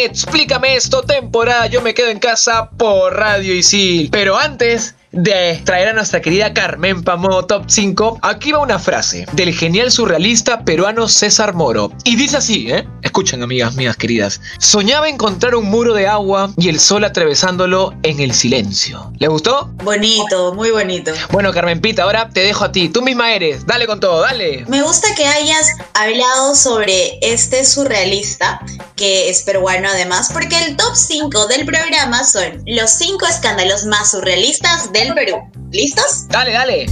Explícame 0.00 0.74
esto, 0.74 1.02
temporada 1.02 1.66
Yo 1.66 1.80
me 1.80 1.94
quedo 1.94 2.08
en 2.08 2.18
casa 2.18 2.70
por 2.70 3.14
Radio 3.14 3.54
Isil. 3.54 4.08
Pero 4.10 4.36
antes 4.36 4.96
de 5.16 5.60
traer 5.64 5.88
a 5.88 5.92
nuestra 5.94 6.20
querida 6.20 6.52
Carmen 6.52 7.02
Pamo 7.02 7.44
Top 7.46 7.64
5, 7.68 8.18
aquí 8.22 8.52
va 8.52 8.58
una 8.58 8.78
frase 8.78 9.26
del 9.32 9.54
genial 9.54 9.90
surrealista 9.90 10.64
peruano 10.64 11.08
César 11.08 11.54
Moro. 11.54 11.90
Y 12.04 12.16
dice 12.16 12.36
así, 12.36 12.70
¿eh? 12.70 12.86
Escuchen, 13.02 13.42
amigas 13.42 13.74
mías 13.76 13.96
queridas. 13.96 14.40
Soñaba 14.58 15.08
encontrar 15.08 15.54
un 15.54 15.66
muro 15.66 15.94
de 15.94 16.06
agua 16.06 16.52
y 16.58 16.68
el 16.68 16.78
sol 16.78 17.04
atravesándolo 17.04 17.94
en 18.02 18.20
el 18.20 18.34
silencio. 18.34 19.10
¿Le 19.18 19.28
gustó? 19.28 19.70
Bonito, 19.84 20.54
muy 20.54 20.70
bonito. 20.70 21.12
Bueno, 21.30 21.52
Carmen 21.52 21.80
Pita, 21.80 22.02
ahora 22.02 22.28
te 22.28 22.40
dejo 22.40 22.64
a 22.64 22.72
ti. 22.72 22.88
Tú 22.88 23.00
misma 23.00 23.32
eres. 23.32 23.64
Dale 23.64 23.86
con 23.86 24.00
todo, 24.00 24.20
dale. 24.20 24.64
Me 24.68 24.82
gusta 24.82 25.08
que 25.14 25.26
hayas 25.26 25.68
hablado 25.94 26.54
sobre 26.54 27.18
este 27.22 27.64
surrealista, 27.64 28.60
que 28.96 29.30
es 29.30 29.42
peruano 29.42 29.88
además, 29.88 30.30
porque 30.32 30.62
el 30.64 30.76
top 30.76 30.94
5 30.94 31.46
del 31.46 31.64
programa 31.64 32.24
son 32.24 32.62
los 32.66 32.90
5 32.90 33.26
escándalos 33.26 33.86
más 33.86 34.10
surrealistas 34.10 34.92
del 34.92 35.05
Perú. 35.14 35.50
¿Listos? 35.70 36.26
Dale, 36.28 36.52
dale. 36.52 36.86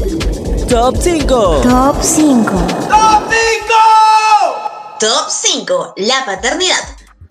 Top 0.68 0.96
5. 0.96 1.62
Top 1.62 2.02
5. 2.02 2.52
Top 5.00 5.28
5. 5.28 5.94
La 5.96 6.24
paternidad. 6.24 6.76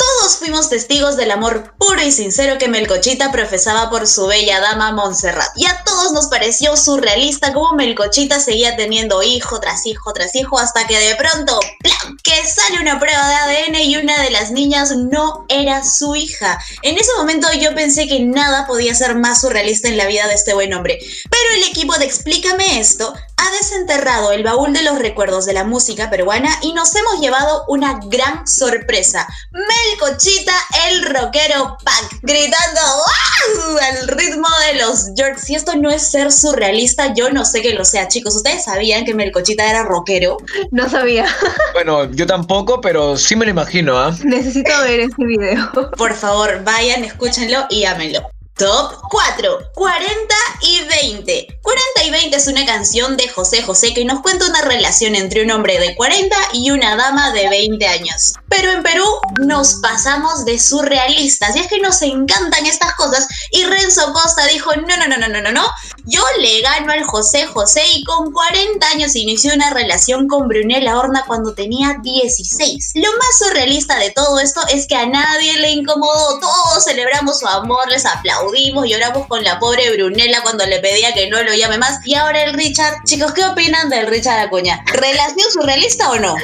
Todos 0.04 0.38
fuimos 0.38 0.70
testigos 0.70 1.16
del 1.16 1.32
amor 1.32 1.76
puro 1.78 2.02
y 2.02 2.12
sincero 2.12 2.58
que 2.58 2.68
Melcochita 2.68 3.32
profesaba 3.32 3.90
por 3.90 4.06
su 4.06 4.28
bella 4.28 4.60
dama 4.60 4.92
Montserrat. 4.92 5.52
Y 5.56 5.66
a 5.66 5.82
todos 5.86 6.12
nos 6.12 6.28
pareció 6.28 6.76
surrealista 6.76 7.54
cómo 7.54 7.74
Melcochita 7.74 8.42
seguía 8.42 8.76
teniendo 8.76 9.24
hijo 9.24 9.62
tras 9.62 9.86
hijo 9.86 10.12
tras 10.12 10.36
hijo 10.36 10.60
hasta 10.60 10.86
que 10.88 11.00
de 11.00 11.16
pronto, 11.16 11.58
¡plam! 11.80 12.18
que 12.22 12.36
sale 12.46 12.82
una 12.82 13.00
prueba 13.00 13.28
de 13.30 13.36
ADN 13.36 13.76
y 13.76 13.96
una 13.96 14.22
de 14.22 14.32
las 14.32 14.52
niñas 14.52 14.92
no 14.92 15.46
era 15.48 15.86
su 15.86 16.16
hija. 16.16 16.60
En 16.82 16.98
ese 16.98 17.12
momento 17.18 17.48
yo 17.60 17.74
pensé 17.74 18.08
que 18.08 18.20
nada 18.20 18.68
podía 18.68 18.94
ser 18.96 19.16
más 19.16 19.42
surrealista 19.42 19.88
en 19.88 19.98
la 19.98 20.08
vida 20.08 20.28
de 20.28 20.34
este 20.34 20.54
buen 20.54 20.74
hombre. 20.74 21.00
Pero 21.30 21.56
el 21.56 21.64
equipo 21.70 21.98
de 21.98 22.06
Explícame 22.06 22.80
esto 22.80 23.14
ha 23.44 23.52
desenterrado 23.52 24.32
el 24.32 24.44
baúl 24.44 24.72
de 24.72 24.84
los 24.84 25.00
recuerdos 25.00 25.46
de 25.46 25.54
la 25.54 25.66
música 25.66 26.10
peruana 26.10 26.50
y 26.62 26.74
nos 26.74 26.96
hemos 26.96 27.20
llevado 27.20 27.66
una 27.68 28.00
gran 28.06 28.48
sorpresa. 28.48 29.28
Melcochita, 29.52 30.54
el 30.88 31.04
rockero 31.04 31.78
punk, 31.78 32.22
gritando 32.22 32.82
¡Wow! 32.82 33.78
al 33.80 34.08
ritmo 34.08 34.48
de 34.68 34.80
los 34.80 35.14
Yorks. 35.16 35.42
Si 35.42 35.56
esto 35.56 35.76
no 35.76 35.90
es 35.90 36.10
ser 36.10 36.32
surrealista, 36.32 37.14
yo 37.14 37.30
no 37.32 37.44
sé 37.44 37.62
que 37.62 37.74
lo 37.74 37.84
sea, 37.84 38.08
chicos. 38.08 38.36
¿Ustedes 38.36 38.64
sabían 38.64 39.04
que 39.04 39.14
Melcochita 39.14 39.70
era 39.70 39.84
rockero? 39.84 40.38
No 40.72 40.90
sabía. 40.90 41.26
Bueno, 41.74 42.06
yo 42.12 42.28
tampoco, 42.28 42.82
pero 42.82 43.18
sí 43.18 43.36
me 43.36 43.46
lo 43.46 43.52
imagino, 43.52 43.98
¿ah? 43.98 44.16
Necesito 44.24 44.70
ver 44.82 45.00
ese 45.00 45.26
video. 45.26 45.72
Por 45.98 46.14
favor, 46.14 46.64
vayan, 46.64 47.04
escúchenlo 47.04 47.66
y 47.70 47.86
ámenlo. 47.86 48.22
Top 48.56 49.02
4, 49.10 49.72
40 49.74 50.36
y 50.62 50.82
20. 50.82 51.60
40 51.64 52.04
y 52.06 52.12
20 52.12 52.38
es 52.38 52.48
una 52.48 52.64
canción 52.68 53.18
de 53.18 53.28
José 53.28 53.64
José 53.64 53.96
que 53.96 54.06
nos 54.06 54.22
cuenta 54.22 54.46
una 54.46 54.62
relación 54.62 55.16
entre 55.16 55.44
un 55.44 55.50
hombre 55.50 55.80
de 55.80 55.96
40 55.96 56.36
y 56.54 56.70
una 56.70 56.96
dama 56.96 57.32
de 57.32 57.50
20 57.50 57.88
años. 57.88 58.34
Pero 58.50 58.72
en 58.72 58.84
Perú 58.84 59.06
nos 59.42 59.76
pasamos 59.82 60.46
de 60.46 60.60
surrealistas 60.60 61.56
y 61.56 61.60
es 61.62 61.68
que 61.68 61.80
nos 61.80 62.04
encantan 62.04 62.68
estas 62.68 62.94
cosas 62.94 63.28
y 63.50 63.64
Renzo 63.64 64.14
Costa 64.14 64.46
dijo, 64.46 64.72
no, 64.76 64.98
no, 64.98 65.08
no, 65.08 65.18
no, 65.18 65.28
no, 65.28 65.42
no, 65.42 65.52
no, 65.52 65.66
yo 66.06 66.22
le 66.40 66.62
gano 66.62 66.92
al 66.92 67.04
José 67.04 67.46
José 67.46 67.82
y 67.96 68.04
con 68.04 68.32
40 68.32 68.86
años 68.88 69.16
inició 69.16 69.54
una 69.54 69.70
relación 69.74 70.28
con 70.28 70.48
Brunella 70.48 70.98
Horna 70.98 71.24
cuando 71.26 71.54
tenía 71.54 71.98
16. 72.02 72.92
Lo 72.96 73.10
más 73.14 73.40
surrealista 73.40 73.98
de 74.00 74.12
todo 74.12 74.40
esto 74.40 74.62
es 74.74 74.88
que 74.88 74.96
a 74.96 75.06
nadie 75.06 75.60
le 75.60 75.72
incomodó, 75.72 76.40
todos 76.40 76.84
celebramos 76.84 77.40
su 77.40 77.48
amor, 77.48 77.90
les 77.90 78.06
aplaudimos, 78.06 78.88
lloramos 78.88 79.28
con 79.28 79.44
la 79.44 79.60
pobre 79.60 79.94
Brunella 79.96 80.42
cuando 80.42 80.66
le 80.66 80.80
pedía 80.80 81.14
que 81.14 81.30
no 81.30 81.42
lo 81.42 81.54
llame 81.54 81.78
más 81.78 82.00
y 82.06 82.16
ahora 82.16 82.44
el 82.44 82.54
Richard, 82.54 83.04
chicos, 83.06 83.32
¿qué 83.34 83.46
opinan 83.46 83.90
del 83.90 84.08
Richard 84.08 84.40
Acuña? 84.40 84.84
¿Relación 84.88 85.52
surrealista 85.52 86.12
o 86.12 86.20
no? 86.20 86.36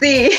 Sí. 0.00 0.30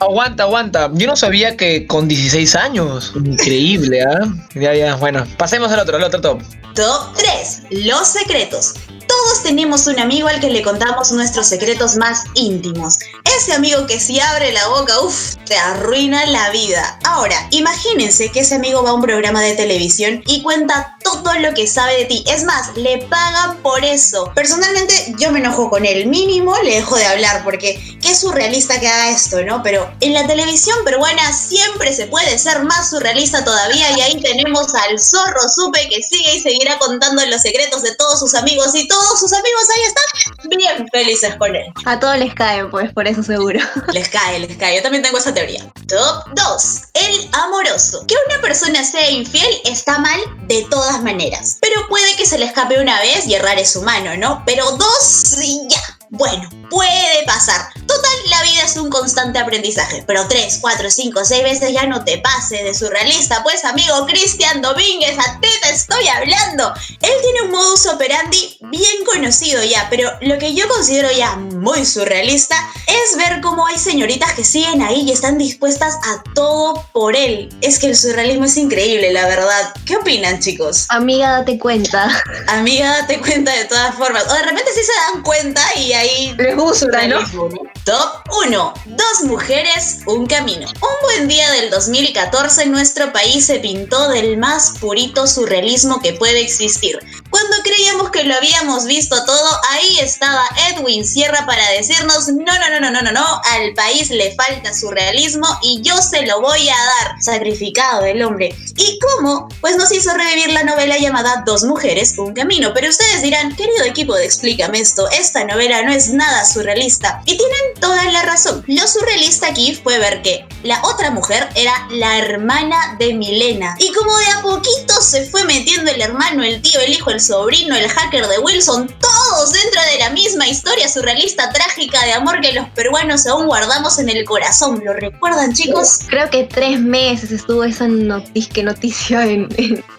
Aguanta, 0.00 0.44
aguanta. 0.44 0.90
Yo 0.94 1.06
no 1.06 1.16
sabía 1.16 1.56
que 1.56 1.86
con 1.86 2.08
16 2.08 2.54
años. 2.56 3.12
Increíble, 3.16 4.02
¿ah? 4.02 4.20
Ya, 4.54 4.74
ya, 4.74 4.96
bueno. 4.96 5.26
Pasemos 5.36 5.70
al 5.72 5.80
otro, 5.80 5.96
al 5.96 6.04
otro 6.04 6.20
top. 6.20 6.42
Top 6.74 7.14
3. 7.16 7.53
Los 7.70 8.08
secretos. 8.08 8.74
Todos 9.14 9.44
tenemos 9.44 9.86
un 9.86 10.00
amigo 10.00 10.26
al 10.26 10.40
que 10.40 10.50
le 10.50 10.60
contamos 10.60 11.12
nuestros 11.12 11.46
secretos 11.46 11.96
más 11.96 12.24
íntimos. 12.34 12.98
Ese 13.36 13.52
amigo 13.52 13.86
que 13.86 14.00
si 14.00 14.18
abre 14.18 14.52
la 14.52 14.66
boca, 14.68 15.00
uff, 15.00 15.36
te 15.46 15.56
arruina 15.56 16.26
la 16.26 16.50
vida. 16.50 16.98
Ahora, 17.04 17.46
imagínense 17.50 18.30
que 18.32 18.40
ese 18.40 18.56
amigo 18.56 18.82
va 18.82 18.90
a 18.90 18.94
un 18.94 19.02
programa 19.02 19.40
de 19.40 19.54
televisión 19.54 20.22
y 20.26 20.42
cuenta 20.42 20.96
todo 21.02 21.32
lo 21.34 21.54
que 21.54 21.66
sabe 21.66 21.98
de 21.98 22.04
ti. 22.06 22.24
Es 22.26 22.44
más, 22.44 22.76
le 22.76 22.98
pagan 23.06 23.62
por 23.62 23.84
eso. 23.84 24.32
Personalmente, 24.34 25.14
yo 25.18 25.30
me 25.30 25.38
enojo 25.38 25.70
con 25.70 25.86
él. 25.86 26.06
Mínimo 26.06 26.56
le 26.62 26.76
dejo 26.76 26.96
de 26.96 27.06
hablar 27.06 27.44
porque 27.44 27.98
qué 28.02 28.14
surrealista 28.16 28.80
que 28.80 28.88
haga 28.88 29.10
esto, 29.10 29.42
¿no? 29.44 29.62
Pero 29.62 29.90
en 30.00 30.12
la 30.12 30.26
televisión 30.26 30.76
peruana 30.84 31.32
siempre 31.32 31.92
se 31.92 32.06
puede 32.06 32.36
ser 32.38 32.64
más 32.64 32.90
surrealista 32.90 33.44
todavía 33.44 33.96
y 33.96 34.00
ahí 34.00 34.20
tenemos 34.20 34.74
al 34.74 34.98
zorro 34.98 35.40
supe 35.48 35.88
que 35.88 36.02
sigue 36.02 36.36
y 36.36 36.40
seguirá 36.40 36.78
contando 36.78 37.24
los 37.26 37.42
secretos 37.42 37.82
de 37.82 37.94
todos 37.94 38.18
sus 38.18 38.34
amigos 38.34 38.74
y 38.74 38.88
todos 38.88 39.03
sus 39.18 39.32
amigos 39.32 39.62
ahí 39.76 39.82
están 39.84 40.48
bien 40.58 40.88
felices 40.92 41.34
con 41.36 41.54
él. 41.54 41.66
A 41.84 41.98
todos 41.98 42.18
les 42.18 42.34
caen, 42.34 42.70
pues, 42.70 42.92
por 42.92 43.06
eso 43.06 43.22
seguro. 43.22 43.60
Les 43.92 44.08
cae, 44.08 44.38
les 44.38 44.56
cae. 44.56 44.76
Yo 44.76 44.82
también 44.82 45.02
tengo 45.02 45.18
esa 45.18 45.32
teoría. 45.32 45.60
Top 45.86 46.24
2. 46.34 46.82
El 46.94 47.30
amoroso. 47.32 48.04
Que 48.06 48.14
una 48.28 48.40
persona 48.40 48.82
sea 48.84 49.10
infiel 49.10 49.60
está 49.64 49.98
mal 49.98 50.20
de 50.46 50.66
todas 50.70 51.02
maneras. 51.02 51.58
Pero 51.60 51.86
puede 51.88 52.16
que 52.16 52.26
se 52.26 52.38
le 52.38 52.46
escape 52.46 52.80
una 52.80 53.00
vez 53.00 53.26
y 53.26 53.34
errar 53.34 53.58
es 53.58 53.76
humano, 53.76 54.16
¿no? 54.16 54.42
Pero 54.46 54.70
dos 54.72 55.36
y 55.42 55.68
ya. 55.68 55.82
Bueno, 56.10 56.48
puede 56.70 57.24
pasar. 57.26 57.72
Total, 57.86 58.12
la 58.30 58.42
vida 58.42 58.62
es 58.64 58.76
un 58.76 58.90
constante 58.90 59.38
aprendizaje. 59.38 60.04
Pero 60.06 60.26
tres, 60.28 60.58
cuatro, 60.60 60.90
cinco, 60.90 61.24
seis 61.24 61.42
veces 61.42 61.72
ya 61.72 61.86
no 61.86 62.04
te 62.04 62.18
pase 62.18 62.62
de 62.62 62.74
surrealista. 62.74 63.42
Pues 63.42 63.64
amigo 63.64 64.06
Cristian 64.06 64.62
Domínguez, 64.62 65.16
a 65.18 65.40
ti 65.40 65.48
te 65.62 65.70
estoy 65.70 66.06
hablando. 66.08 66.72
Él 67.00 67.12
tiene 67.22 67.42
un 67.42 67.50
modus 67.50 67.86
operandi 67.86 68.58
bien 68.62 69.04
conocido 69.04 69.62
ya, 69.64 69.86
pero 69.90 70.10
lo 70.20 70.38
que 70.38 70.54
yo 70.54 70.66
considero 70.68 71.10
ya 71.12 71.36
muy 71.36 71.84
surrealista 71.84 72.56
es 72.86 73.16
ver 73.16 73.40
cómo 73.40 73.66
hay 73.66 73.78
señoritas 73.78 74.32
que 74.32 74.44
siguen 74.44 74.82
ahí 74.82 75.02
y 75.02 75.12
están 75.12 75.38
dispuestas 75.38 75.94
a 75.94 76.22
todo 76.34 76.86
por 76.92 77.16
él. 77.16 77.48
Es 77.60 77.78
que 77.78 77.88
el 77.88 77.96
surrealismo 77.96 78.44
es 78.44 78.56
increíble, 78.56 79.12
la 79.12 79.26
verdad. 79.26 79.74
¿Qué 79.86 79.96
opinan, 79.96 80.40
chicos? 80.40 80.86
Amiga, 80.88 81.38
date 81.38 81.58
cuenta. 81.58 82.08
Amiga, 82.48 83.00
date 83.00 83.20
cuenta 83.20 83.52
de 83.52 83.64
todas 83.64 83.94
formas. 83.94 84.24
O 84.28 84.34
de 84.34 84.42
repente 84.42 84.70
sí 84.74 84.80
se 84.82 85.12
dan 85.12 85.22
cuenta 85.22 85.62
y 85.76 85.92
ahí 85.92 86.34
Surrealismo, 86.74 87.48
¿no? 87.48 87.58
Top 87.84 88.22
1. 88.46 88.74
Dos 88.86 89.24
mujeres, 89.24 90.00
un 90.06 90.26
camino. 90.26 90.68
Un 90.68 90.96
buen 91.02 91.28
día 91.28 91.50
del 91.52 91.70
2014 91.70 92.66
nuestro 92.66 93.12
país 93.12 93.46
se 93.46 93.58
pintó 93.58 94.08
del 94.08 94.38
más 94.38 94.78
purito 94.80 95.26
surrealismo 95.26 96.00
que 96.00 96.14
puede 96.14 96.40
existir. 96.40 96.98
Cuando 97.34 97.56
creíamos 97.64 98.12
que 98.12 98.22
lo 98.22 98.36
habíamos 98.36 98.84
visto 98.84 99.24
todo, 99.24 99.60
ahí 99.70 99.98
estaba 99.98 100.44
Edwin 100.70 101.04
Sierra 101.04 101.44
para 101.44 101.68
decirnos, 101.70 102.28
no, 102.28 102.44
no, 102.44 102.70
no, 102.70 102.80
no, 102.80 102.90
no, 102.92 103.02
no, 103.02 103.10
no, 103.10 103.40
al 103.50 103.74
país 103.74 104.10
le 104.10 104.36
falta 104.36 104.72
surrealismo 104.72 105.48
y 105.60 105.82
yo 105.82 105.96
se 105.96 106.24
lo 106.26 106.40
voy 106.40 106.68
a 106.68 106.76
dar. 106.76 107.20
Sacrificado 107.20 108.04
el 108.04 108.22
hombre. 108.22 108.54
¿Y 108.76 109.00
cómo? 109.00 109.48
Pues 109.60 109.76
nos 109.76 109.90
hizo 109.90 110.14
revivir 110.14 110.52
la 110.52 110.62
novela 110.62 110.96
llamada 110.96 111.42
Dos 111.44 111.64
mujeres, 111.64 112.14
un 112.18 112.34
camino. 112.34 112.70
Pero 112.72 112.88
ustedes 112.88 113.22
dirán, 113.22 113.56
querido 113.56 113.82
equipo 113.84 114.14
de 114.14 114.26
Explícame 114.26 114.78
esto, 114.78 115.08
esta 115.10 115.42
novela 115.42 115.82
no 115.82 115.92
es 115.92 116.10
nada 116.10 116.44
surrealista. 116.44 117.20
Y 117.24 117.36
tienen 117.36 117.80
toda 117.80 118.12
la 118.12 118.22
razón. 118.22 118.62
Lo 118.68 118.86
surrealista 118.86 119.48
aquí 119.48 119.74
fue 119.82 119.98
ver 119.98 120.22
que 120.22 120.46
la 120.62 120.80
otra 120.84 121.10
mujer 121.10 121.48
era 121.56 121.88
la 121.90 122.16
hermana 122.18 122.94
de 123.00 123.12
Milena. 123.12 123.74
Y 123.80 123.92
como 123.92 124.16
de 124.18 124.26
a 124.26 124.42
poquito 124.42 125.02
se 125.02 125.26
fue 125.26 125.42
metiendo 125.46 125.90
el 125.90 126.00
hermano, 126.00 126.44
el 126.44 126.62
tío, 126.62 126.78
el 126.78 126.92
hijo, 126.92 127.10
el 127.10 127.23
sobrino, 127.24 127.74
el 127.74 127.88
hacker 127.88 128.26
de 128.26 128.38
Wilson, 128.38 128.88
todos 129.00 129.52
dentro 129.74 129.92
de 129.92 129.98
la 129.98 130.10
misma 130.10 130.46
historia 130.46 130.88
surrealista 130.88 131.50
trágica 131.50 132.04
de 132.04 132.12
amor 132.12 132.40
que 132.40 132.52
los 132.52 132.68
peruanos 132.70 133.26
aún 133.26 133.46
guardamos 133.46 133.98
en 133.98 134.08
el 134.08 134.24
corazón. 134.24 134.80
¿Lo 134.84 134.92
recuerdan, 134.92 135.52
chicos? 135.52 136.00
Creo 136.08 136.30
que 136.30 136.44
tres 136.44 136.80
meses 136.80 137.32
estuvo 137.32 137.64
esa 137.64 137.88
noticia, 137.88 138.62
noticia 138.62 139.24
en, 139.24 139.48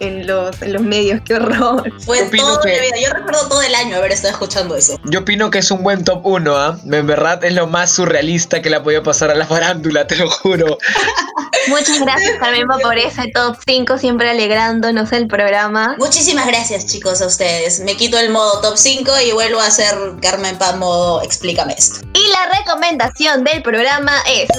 en, 0.00 0.26
los, 0.26 0.60
en 0.62 0.72
los 0.72 0.82
medios. 0.82 1.20
¡Qué 1.24 1.34
horror! 1.34 1.92
Fue 2.00 2.22
todo 2.36 2.60
la 2.64 2.70
vida. 2.70 2.96
Yo 3.02 3.10
recuerdo 3.12 3.48
todo 3.48 3.62
el 3.62 3.74
año 3.74 3.96
haber 3.96 4.12
estado 4.12 4.32
escuchando 4.32 4.76
eso. 4.76 4.98
Yo 5.04 5.20
opino 5.20 5.50
que 5.50 5.58
es 5.58 5.70
un 5.70 5.82
buen 5.82 6.04
top 6.04 6.24
1, 6.24 6.56
¿ah? 6.56 6.78
En 6.84 7.06
verdad 7.06 7.44
es 7.44 7.52
lo 7.52 7.66
más 7.66 7.92
surrealista 7.92 8.62
que 8.62 8.70
le 8.70 8.76
ha 8.76 8.82
podido 8.82 9.02
pasar 9.02 9.30
a 9.30 9.34
la 9.34 9.46
farándula, 9.46 10.06
te 10.06 10.16
lo 10.16 10.30
juro. 10.30 10.78
Muchas 11.68 11.98
gracias, 12.00 12.38
Carmen, 12.38 12.66
por 12.80 12.96
ese 12.96 13.28
top 13.34 13.56
5, 13.66 13.98
siempre 13.98 14.30
alegrándonos 14.30 15.10
el 15.12 15.26
programa. 15.26 15.96
Muchísimas 15.98 16.46
gracias, 16.46 16.86
chicos, 16.86 17.20
a 17.20 17.26
ustedes. 17.26 17.80
Me 17.80 17.96
quito 17.96 18.18
el 18.18 18.30
modo 18.30 18.60
top 18.60 18.76
5 18.76 19.12
y 19.26 19.32
vuelvo 19.32 19.60
a 19.60 19.65
hacer 19.66 19.96
Carmen 20.20 20.56
Pan 20.58 20.78
modo 20.78 21.22
Explícame 21.22 21.74
esto. 21.76 22.06
Y 22.14 22.28
la 22.28 22.46
recomendación 22.58 23.44
del 23.44 23.62
programa 23.62 24.12
es. 24.28 24.48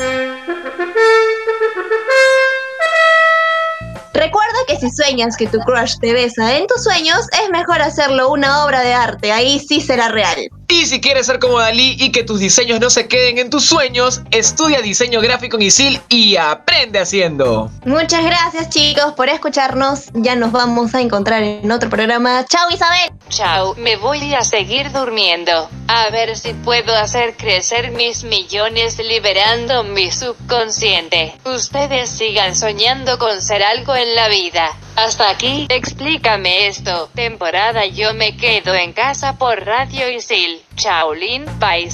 Recuerda 4.14 4.57
que 4.68 4.78
si 4.78 4.92
sueñas 4.92 5.38
que 5.38 5.48
tu 5.48 5.60
crush 5.60 5.98
te 6.00 6.14
besa 6.14 6.58
en 6.58 6.68
tus 6.68 6.84
sueños, 6.84 7.26
es 7.44 7.50
mejor 7.50 7.82
hacerlo 7.82 8.30
una 8.30 8.66
obra 8.66 8.82
de 8.82 8.94
arte, 8.94 9.32
ahí 9.32 9.60
sí 9.60 9.82
será 9.82 10.10
real. 10.10 10.50
Y 10.70 10.86
si 10.86 11.00
quieres 11.00 11.28
ser 11.28 11.40
como 11.40 11.60
Dalí 11.60 11.96
y 11.98 12.12
que 12.12 12.24
tus 12.24 12.42
diseños 12.42 12.82
no 12.82 12.90
se 12.90 13.08
queden 13.08 13.38
en 13.38 13.50
tus 13.50 13.64
sueños, 13.64 14.22
estudia 14.32 14.82
diseño 14.82 15.22
gráfico 15.22 15.56
en 15.56 15.64
ISIL 15.64 16.02
y 16.10 16.36
aprende 16.36 17.00
haciendo. 17.00 17.72
Muchas 17.86 18.26
gracias 18.26 18.70
chicos 18.70 19.14
por 19.14 19.30
escucharnos. 19.30 20.10
Ya 20.14 20.36
nos 20.36 20.52
vamos 20.52 20.94
a 20.94 21.00
encontrar 21.00 21.42
en 21.42 21.72
otro 21.72 21.90
programa. 21.90 22.46
Chao 22.50 22.70
Isabel. 22.70 23.12
Chao, 23.30 23.76
me 23.76 23.96
voy 23.96 24.34
a 24.34 24.42
seguir 24.42 24.92
durmiendo. 24.92 25.70
A 25.88 26.10
ver 26.10 26.36
si 26.38 26.54
puedo 26.54 26.94
hacer 26.94 27.38
crecer 27.38 27.92
mis 27.92 28.26
millones 28.26 28.98
liberando 29.00 29.86
mi 29.86 30.12
subconsciente. 30.12 31.34
Ustedes 31.46 32.10
sigan 32.10 32.58
soñando 32.58 33.18
con 33.18 33.42
ser 33.42 33.64
algo 33.64 33.96
en 33.96 34.16
la 34.16 34.28
vida. 34.28 34.57
Hasta 34.96 35.30
aquí, 35.30 35.68
explícame 35.70 36.68
esto. 36.68 37.10
Temporada 37.14 37.86
Yo 37.86 38.14
me 38.14 38.36
quedo 38.36 38.74
en 38.74 38.94
casa 38.94 39.38
por 39.38 39.66
Radio 39.66 40.10
Isil. 40.10 40.62
Chaolin 40.76 41.46
Pais. 41.60 41.94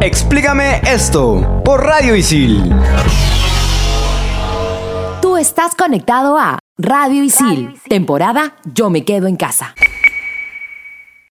Explícame 0.00 0.80
esto 0.86 1.62
por 1.64 1.84
Radio 1.84 2.14
Isil. 2.14 2.72
Tú 5.20 5.36
estás 5.36 5.74
conectado 5.74 6.38
a 6.38 6.58
Radio 6.76 7.24
Isil. 7.24 7.74
Temporada 7.88 8.54
Yo 8.64 8.88
me 8.88 9.04
quedo 9.04 9.26
en 9.26 9.36
casa. 9.36 9.74